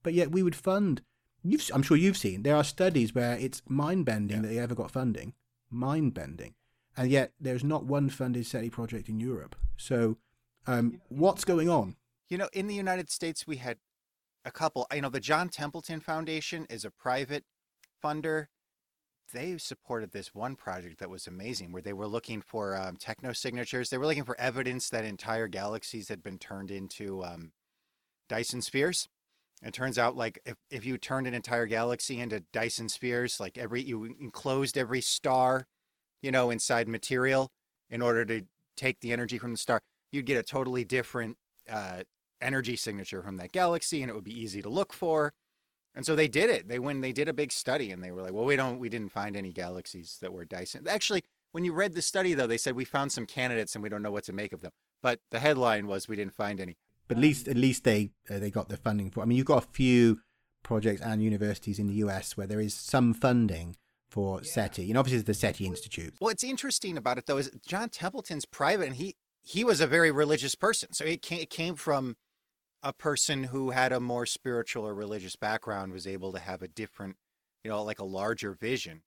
[0.02, 1.02] But yet we would fund.
[1.42, 4.42] You've, I'm sure you've seen there are studies where it's mind bending yeah.
[4.42, 5.34] that they ever got funding,
[5.70, 6.54] mind bending,
[6.96, 9.54] and yet there's not one funded SETI project in Europe.
[9.76, 10.16] So
[10.66, 11.96] Um, what's going on?
[12.28, 13.78] You know, in the United States, we had
[14.46, 14.86] a couple.
[14.94, 17.44] You know, the John Templeton Foundation is a private
[18.02, 18.46] funder.
[19.34, 23.32] They supported this one project that was amazing, where they were looking for um, techno
[23.32, 23.90] signatures.
[23.90, 27.50] They were looking for evidence that entire galaxies had been turned into um,
[28.28, 29.08] Dyson spheres.
[29.64, 33.58] It turns out, like if, if you turned an entire galaxy into Dyson spheres, like
[33.58, 35.66] every you enclosed every star,
[36.22, 37.50] you know, inside material
[37.90, 38.42] in order to
[38.76, 39.80] take the energy from the star,
[40.12, 41.36] you'd get a totally different
[41.68, 42.02] uh,
[42.40, 45.32] energy signature from that galaxy, and it would be easy to look for.
[45.94, 46.68] And so they did it.
[46.68, 48.88] They when they did a big study, and they were like, "Well, we don't, we
[48.88, 51.22] didn't find any galaxies that were Dyson." Actually,
[51.52, 54.02] when you read the study, though, they said we found some candidates, and we don't
[54.02, 54.72] know what to make of them.
[55.02, 56.76] But the headline was, "We didn't find any."
[57.08, 59.22] But at least at least they uh, they got the funding for.
[59.22, 60.20] I mean, you've got a few
[60.62, 63.76] projects and universities in the US where there is some funding
[64.08, 64.50] for yeah.
[64.50, 66.14] SETI, and obviously the SETI Institute.
[66.20, 69.86] Well, What's interesting about it though is John Templeton's private, and he he was a
[69.86, 72.16] very religious person, so it came, it came from
[72.82, 76.68] a person who had a more spiritual or religious background was able to have a
[76.68, 77.16] different,
[77.64, 79.02] you know, like a larger vision,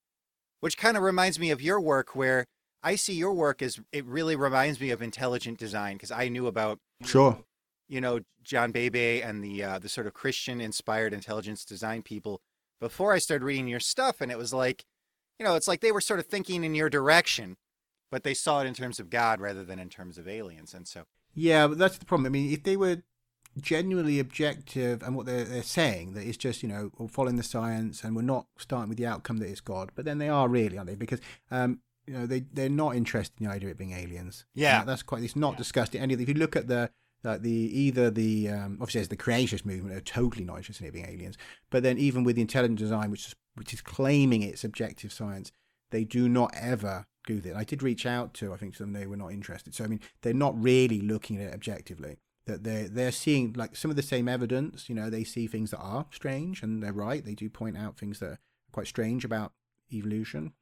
[0.59, 2.45] which kind of reminds me of your work where
[2.81, 6.47] I see your work as it really reminds me of intelligent design because I knew
[6.47, 7.43] about sure
[7.87, 12.41] you know John Behe and the uh, the sort of Christian inspired intelligence design people
[12.79, 14.85] before I started reading your stuff, and it was like,
[15.37, 17.57] you know, it's like they were sort of thinking in your direction,
[18.09, 20.87] but they saw it in terms of God rather than in terms of aliens, and
[20.87, 21.03] so
[21.33, 22.27] yeah, but that's the problem.
[22.27, 23.03] I mean, if they were
[23.59, 28.03] genuinely objective and what they're, they're saying that it's just you know following the science
[28.03, 30.77] and we're not starting with the outcome that it's God, but then they are really,
[30.77, 30.95] aren't they?
[30.95, 31.19] Because
[31.51, 34.45] um, you know they they're not interested in the idea of it being aliens.
[34.53, 35.23] Yeah, that's quite.
[35.23, 35.57] It's not yeah.
[35.57, 36.13] discussed in any.
[36.13, 36.89] Of if you look at the
[37.23, 40.89] like the either the um, obviously as the creationist movement are totally not interested in
[40.89, 41.37] it being aliens,
[41.69, 45.51] but then even with the intelligent design, which is which is claiming it's objective science,
[45.91, 47.55] they do not ever do that.
[47.55, 49.75] I did reach out to I think some they were not interested.
[49.75, 52.17] So I mean they're not really looking at it objectively.
[52.49, 54.89] That they're they're seeing like some of the same evidence.
[54.89, 57.23] You know they see things that are strange, and they're right.
[57.23, 58.39] They do point out things that are
[58.71, 59.53] quite strange about
[59.91, 60.53] evolution.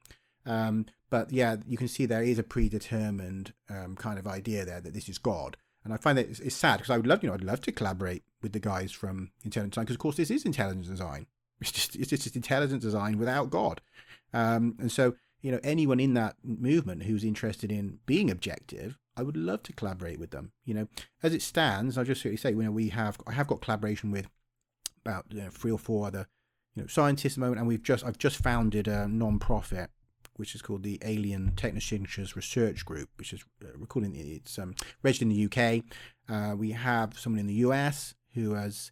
[0.46, 4.80] Um, but yeah, you can see there is a predetermined um, kind of idea there
[4.80, 5.58] that this is God
[5.88, 7.62] and I find that it's, it's sad because I would love, you know, I'd love
[7.62, 11.28] to collaborate with the guys from Intelligent Design because, of course, this is intelligent design.
[11.60, 13.82] It's just it's just intelligent design without God.
[14.32, 19.24] Um, and so, you know, anyone in that movement who's interested in being objective, I
[19.24, 20.52] would love to collaborate with them.
[20.64, 20.88] You know,
[21.24, 24.28] as it stands, I'll just say, you know, we have I have got collaboration with
[25.04, 26.28] about you know, three or four other
[26.76, 29.90] you know scientists at the moment, and we've just I've just founded a non-profit
[30.36, 35.30] which is called the Alien Technosignatures Research Group, which is uh, recording it's um, registered
[35.30, 35.84] in the UK.
[36.30, 38.92] Uh, we have someone in the US who has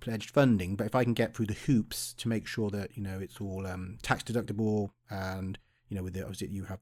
[0.00, 3.02] pledged funding, but if I can get through the hoops to make sure that you
[3.02, 5.58] know it's all um, tax deductible and
[5.88, 6.80] you know with the obviously you have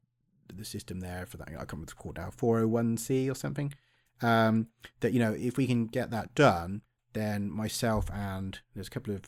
[0.56, 3.72] the system there for that I can't remember the called now 401c or something.
[4.20, 4.68] Um,
[5.00, 6.82] that you know if we can get that done,
[7.12, 9.22] then myself and there's a couple of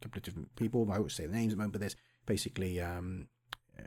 [0.00, 0.88] couple of different people.
[0.90, 1.96] I won't say the names at the moment, but there's
[2.26, 3.28] basically um,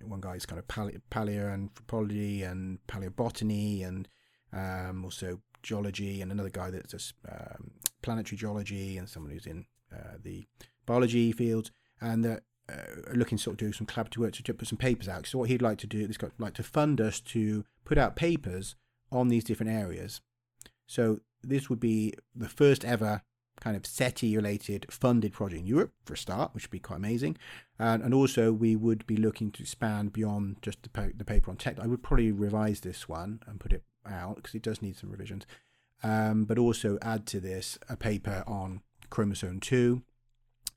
[0.03, 4.07] one guy's kind of pale- paleoanthropology and paleobotany and
[4.51, 7.71] um, also geology, and another guy that's just um,
[8.01, 10.45] planetary geology and someone who's in uh, the
[10.85, 11.71] biology fields,
[12.01, 14.77] and that uh, looking to sort of do some collaborative work to, to put some
[14.77, 15.27] papers out.
[15.27, 18.75] So what he'd like to do, guy like to fund us to put out papers
[19.11, 20.21] on these different areas.
[20.87, 23.21] So this would be the first ever
[23.59, 26.97] kind of SETI related funded project in Europe for a start, which would be quite
[26.97, 27.37] amazing.
[27.77, 31.51] And, and also, we would be looking to expand beyond just the, pa- the paper
[31.51, 31.79] on tech.
[31.79, 35.11] I would probably revise this one and put it out because it does need some
[35.11, 35.45] revisions.
[36.01, 40.01] Um, but also add to this a paper on chromosome 2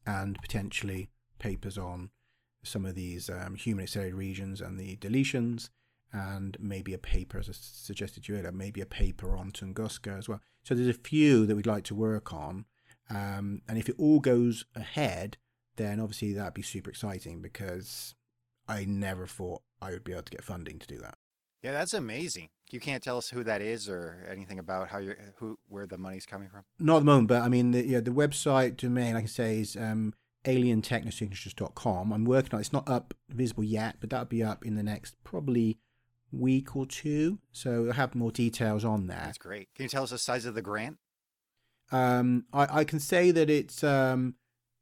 [0.06, 2.10] and potentially papers on
[2.62, 5.70] some of these um, human accelerated regions and the deletions
[6.12, 10.16] and maybe a paper, as I suggested to you earlier, maybe a paper on Tunguska
[10.16, 10.40] as well.
[10.62, 12.64] So there's a few that we'd like to work on
[13.08, 15.36] um, and if it all goes ahead,
[15.76, 18.14] then obviously that'd be super exciting because
[18.68, 21.16] I never thought I would be able to get funding to do that.
[21.62, 22.48] Yeah, that's amazing.
[22.70, 25.98] You can't tell us who that is or anything about how you're who where the
[25.98, 26.62] money's coming from.
[26.78, 29.28] Not at the moment, but I mean, the, yeah, the website domain, like I can
[29.28, 30.14] say, is um,
[30.46, 32.12] alientechnosignatures.com.
[32.12, 32.62] I'm working on it.
[32.62, 35.78] It's not up visible yet, but that'll be up in the next probably
[36.32, 37.38] week or two.
[37.52, 39.24] So I'll have more details on that.
[39.24, 39.68] That's great.
[39.74, 40.98] Can you tell us the size of the grant?
[41.92, 44.34] Um, I, I can say that it's um,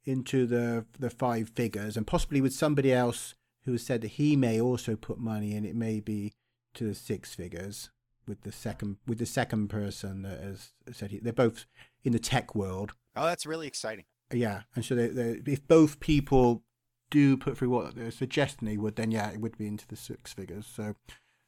[0.05, 3.35] into the the five figures, and possibly with somebody else
[3.65, 5.65] who has said that he may also put money in.
[5.65, 6.33] It may be
[6.75, 7.89] to the six figures
[8.27, 11.65] with the second with the second person that has said he, they're both
[12.03, 12.93] in the tech world.
[13.15, 14.05] Oh, that's really exciting.
[14.33, 16.63] Yeah, and so they, they, if both people
[17.11, 19.95] do put through what they're suggesting they would, then yeah, it would be into the
[19.95, 20.65] six figures.
[20.65, 20.95] So,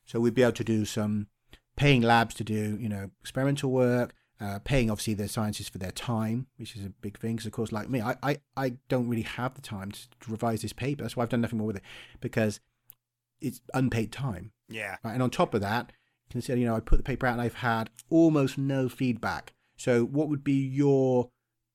[0.06, 1.28] so we'd be able to do some
[1.76, 5.92] paying labs to do you know experimental work, uh, paying obviously the scientists for their
[5.92, 7.36] time, which is a big thing.
[7.36, 10.32] Because of course, like me, I, I, I don't really have the time to, to
[10.32, 11.04] revise this paper.
[11.04, 11.84] That's why I've done nothing more with it
[12.22, 12.60] because
[13.42, 14.52] it's unpaid time.
[14.70, 14.98] Yeah.
[15.04, 15.14] Right?
[15.14, 15.92] And on top of that,
[16.30, 19.54] consider you know I put the paper out and I've had almost no feedback.
[19.78, 21.30] So what would be your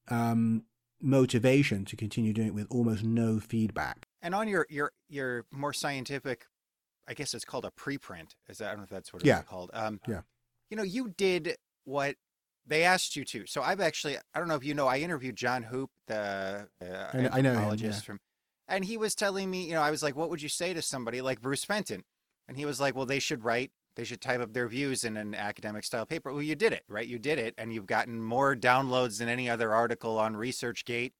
[0.08, 0.64] um,
[1.02, 4.06] motivation to continue doing it with almost no feedback?
[4.22, 6.46] And on your your your more scientific,
[7.08, 8.30] I guess it's called a preprint.
[8.48, 9.42] Is that I don't know if that's what it's Yeah.
[9.42, 9.70] called.
[9.74, 10.22] Um, Yeah.
[10.70, 12.16] You know, you did what
[12.64, 13.44] they asked you to.
[13.46, 17.10] So I've actually I don't know if you know I interviewed John Hoop, the uh,
[17.12, 17.92] I know- I know him, yeah.
[18.00, 18.20] from,
[18.68, 20.80] and he was telling me, you know, I was like, what would you say to
[20.80, 22.04] somebody like Bruce Fenton?
[22.48, 23.72] And he was like, well, they should write.
[23.94, 26.32] They should type up their views in an academic style paper.
[26.32, 27.06] Well, you did it, right?
[27.06, 31.12] You did it, and you've gotten more downloads than any other article on ResearchGate.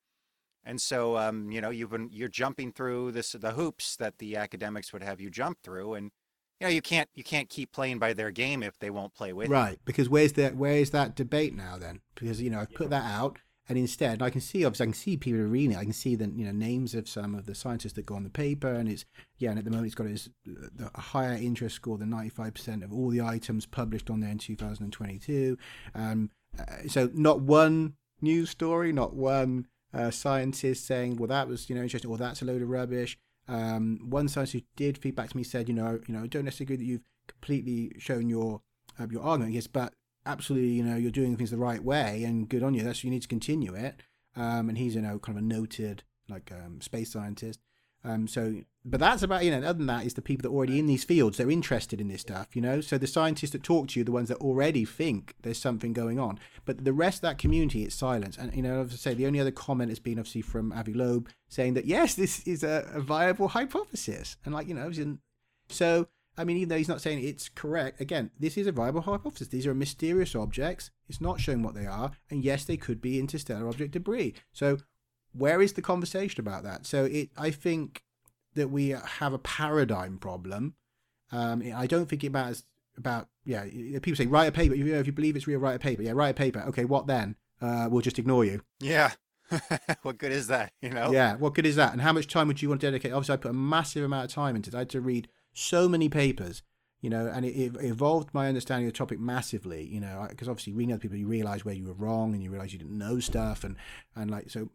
[0.65, 4.37] And so, um, you know, you've been you're jumping through this the hoops that the
[4.37, 6.13] academics would have you jump through, and
[6.61, 9.33] you know you can't you can't keep playing by their game if they won't play
[9.33, 9.49] with.
[9.49, 9.55] you.
[9.55, 12.01] Right, because where's that where is that debate now then?
[12.15, 13.39] Because you know I've put that out,
[13.69, 15.79] and instead I can see obviously I can see people reading it.
[15.79, 18.25] I can see the you know names of some of the scientists that go on
[18.25, 19.05] the paper, and it's
[19.39, 22.55] yeah, and at the moment it's got uh, a higher interest score than ninety five
[22.55, 25.57] percent of all the items published on there in two thousand and twenty two.
[25.95, 31.69] Um, uh, so not one news story, not one uh, scientist saying, well that was
[31.69, 33.17] you know interesting, or that's a load of rubbish.
[33.49, 36.75] Um, one scientist who did feedback to me said, you know, you know, don't necessarily
[36.75, 38.63] agree that you've completely shown your
[39.01, 39.93] uh, your argument, yes, but
[40.27, 42.83] absolutely, you know, you're doing things the right way, and good on you.
[42.83, 43.97] That's you need to continue it.
[44.35, 47.61] Um, and he's you know kind of a noted like um, space scientist.
[48.05, 49.59] Um, so, but that's about you know.
[49.59, 51.39] Other than that, is the people that are already in these fields.
[51.39, 52.81] They're interested in this stuff, you know.
[52.81, 56.19] So the scientists that talk to you, the ones that already think there's something going
[56.19, 56.41] on.
[56.65, 58.37] But the rest of that community, it's silence.
[58.37, 60.95] And you know, as I say, the only other comment has been obviously from Avi
[60.95, 64.91] Loeb saying that yes, this is a, a viable hypothesis, and like you know,
[65.69, 69.03] so I mean, even though he's not saying it's correct, again, this is a viable
[69.03, 69.49] hypothesis.
[69.49, 70.91] These are mysterious objects.
[71.09, 74.35] It's not showing what they are, and yes, they could be interstellar object debris.
[74.53, 74.79] So,
[75.33, 76.87] where is the conversation about that?
[76.87, 78.03] So, it, I think
[78.55, 80.75] that we have a paradigm problem.
[81.31, 82.65] Um, I don't think it matters
[82.97, 83.65] about yeah.
[83.65, 84.75] People say write a paper.
[84.75, 86.03] You know, if you believe it's real, write a paper.
[86.03, 86.61] Yeah, write a paper.
[86.69, 87.37] Okay, what then?
[87.61, 88.63] Uh, we'll just ignore you.
[88.81, 89.13] Yeah.
[90.03, 90.73] what good is that?
[90.81, 91.13] You know.
[91.13, 91.93] Yeah, what good is that?
[91.93, 93.13] And how much time would you want to dedicate?
[93.13, 94.75] Obviously, I put a massive amount of time into it.
[94.75, 96.63] I had to read so many papers,
[97.01, 100.49] you know, and it, it evolved my understanding of the topic massively, you know, because
[100.49, 102.97] obviously reading other people, you realize where you were wrong and you realize you didn't
[102.97, 103.77] know stuff, and
[104.15, 104.71] and like so,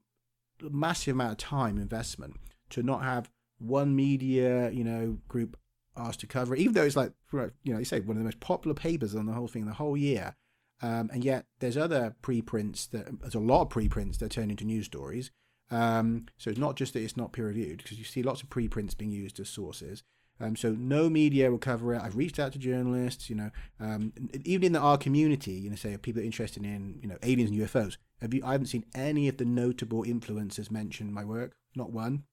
[0.61, 2.35] massive amount of time investment
[2.69, 3.29] to not have
[3.59, 5.57] one media, you know, group
[5.95, 8.25] asked to cover it, even though it's like, you know, you say one of the
[8.25, 10.35] most popular papers on the whole thing the whole year.
[10.81, 14.63] Um, and yet there's other preprints that there's a lot of preprints that turn into
[14.63, 15.31] news stories.
[15.71, 18.49] Um, so it's not just that it's not peer reviewed because you see lots of
[18.49, 20.03] preprints being used as sources.
[20.39, 22.01] Um, so no media will cover it.
[22.01, 25.75] I've reached out to journalists, you know, um, even in the, our community, you know,
[25.75, 27.97] say people are interested in, you know, aliens and UFOs.
[28.21, 28.43] Have you?
[28.45, 31.55] I haven't seen any of the notable influencers mention my work.
[31.75, 32.23] Not one.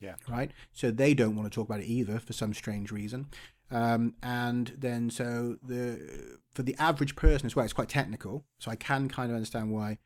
[0.00, 0.14] Yeah.
[0.28, 0.50] Right.
[0.72, 3.26] So they don't want to talk about it either for some strange reason.
[3.70, 8.44] Um, and then so the for the average person as well, it's quite technical.
[8.58, 9.98] So I can kind of understand why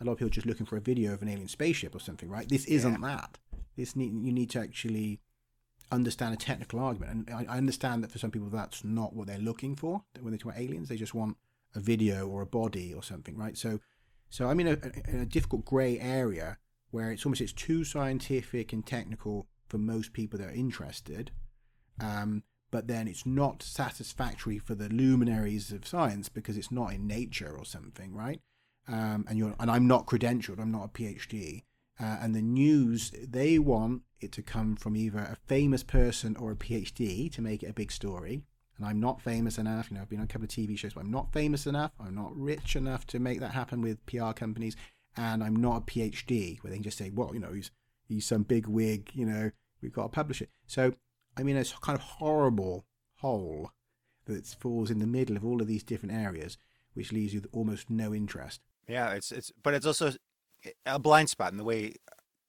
[0.00, 2.00] a lot of people are just looking for a video of an alien spaceship or
[2.00, 2.48] something, right?
[2.48, 3.38] This isn't that.
[3.76, 5.20] This need you need to actually
[5.92, 9.26] understand a technical argument, and I, I understand that for some people that's not what
[9.26, 10.88] they're looking for when they talk about aliens.
[10.88, 11.36] They just want
[11.74, 13.56] a video or a body or something, right?
[13.56, 13.80] So,
[14.30, 16.58] so I'm in a, in a difficult grey area
[16.90, 21.32] where it's almost it's too scientific and technical for most people that are interested.
[22.00, 27.06] Um, but then it's not satisfactory for the luminaries of science because it's not in
[27.06, 28.40] nature or something, right?
[28.88, 31.62] Um, and you're and I'm not credentialed, I'm not a PhD.
[32.00, 36.50] Uh, and the news they want it to come from either a famous person or
[36.50, 38.42] a PhD to make it a big story.
[38.76, 39.90] And I'm not famous enough.
[39.90, 41.92] You know, I've been on a couple of TV shows, but I'm not famous enough.
[42.00, 44.74] I'm not rich enough to make that happen with PR companies.
[45.16, 47.70] And I'm not a PhD where they can just say, well, you know, he's
[48.08, 49.10] he's some big wig.
[49.14, 49.50] You know,
[49.80, 50.50] we've got to publish it.
[50.66, 50.94] So
[51.36, 53.70] I mean, it's kind of horrible hole
[54.26, 56.56] that falls in the middle of all of these different areas,
[56.94, 58.60] which leaves you with almost no interest.
[58.88, 60.12] Yeah, it's it's but it's also
[60.86, 61.94] a blind spot in the way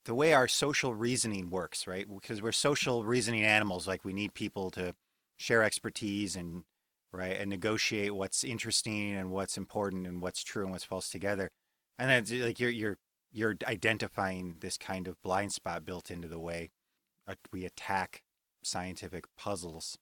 [0.06, 2.08] the way our social reasoning works, right?
[2.08, 4.94] Because we're social reasoning animals, like we need people to
[5.38, 6.64] share expertise and
[7.12, 11.50] right and negotiate what's interesting and what's important and what's true and what's false together.
[11.98, 12.98] And then like you're you're
[13.32, 16.72] you're identifying this kind of blind spot built into the way
[17.28, 18.22] uh, we attack
[18.64, 19.98] scientific puzzles.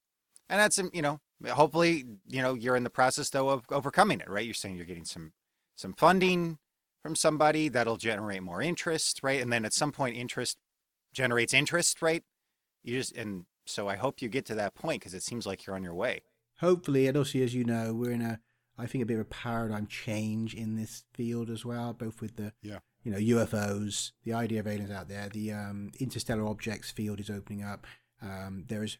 [0.49, 4.19] And that's um, you know, hopefully, you know, you're in the process though of overcoming
[4.19, 4.45] it, right?
[4.45, 5.31] You're saying you're getting some
[5.75, 6.59] some funding
[7.03, 9.41] from somebody that'll generate more interest, right?
[9.41, 10.57] And then at some point interest
[11.13, 12.23] generates interest, right?
[12.81, 15.65] You just and so I hope you get to that point because it seems like
[15.65, 16.21] you're on your way.
[16.59, 18.39] hopefully, and also as you know, we're in a
[18.77, 22.37] I think a bit of a paradigm change in this field as well, both with
[22.37, 22.79] the yeah.
[23.03, 27.29] you know UFOs, the idea of aliens out there, the um, interstellar objects field is
[27.29, 27.85] opening up.
[28.21, 28.97] Um, there is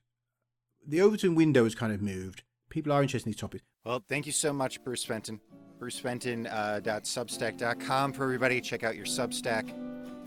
[0.85, 2.43] the Overton window has kind of moved.
[2.69, 3.63] People are interested in these topics.
[3.85, 5.39] Well, thank you so much, Bruce Fenton.
[5.79, 8.61] BruceFenton.substack.com uh, for everybody.
[8.61, 9.69] Check out your Substack.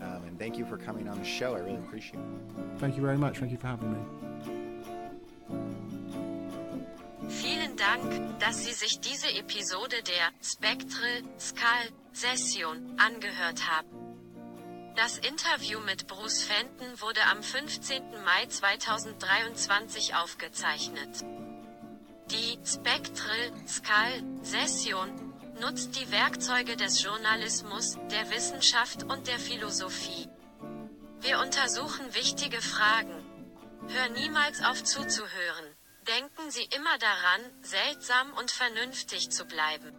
[0.01, 1.55] Um, and thank you for coming on the show.
[1.55, 2.25] I really appreciate it.
[2.77, 3.39] Thank you very much.
[3.39, 3.99] Thank you for having me.
[7.29, 13.87] Vielen Dank, dass Sie sich diese Episode der Spectral Skull Session angehört haben.
[14.95, 18.01] Das Interview mit Bruce Fenton wurde am 15.
[18.23, 21.25] Mai 2023 aufgezeichnet.
[22.29, 25.09] Die Spectral Skull Session
[25.61, 30.27] nutzt die Werkzeuge des Journalismus, der Wissenschaft und der Philosophie.
[31.21, 33.15] Wir untersuchen wichtige Fragen.
[33.87, 35.65] Hör niemals auf zuzuhören.
[36.07, 39.93] Denken Sie immer daran, seltsam und vernünftig zu bleiben.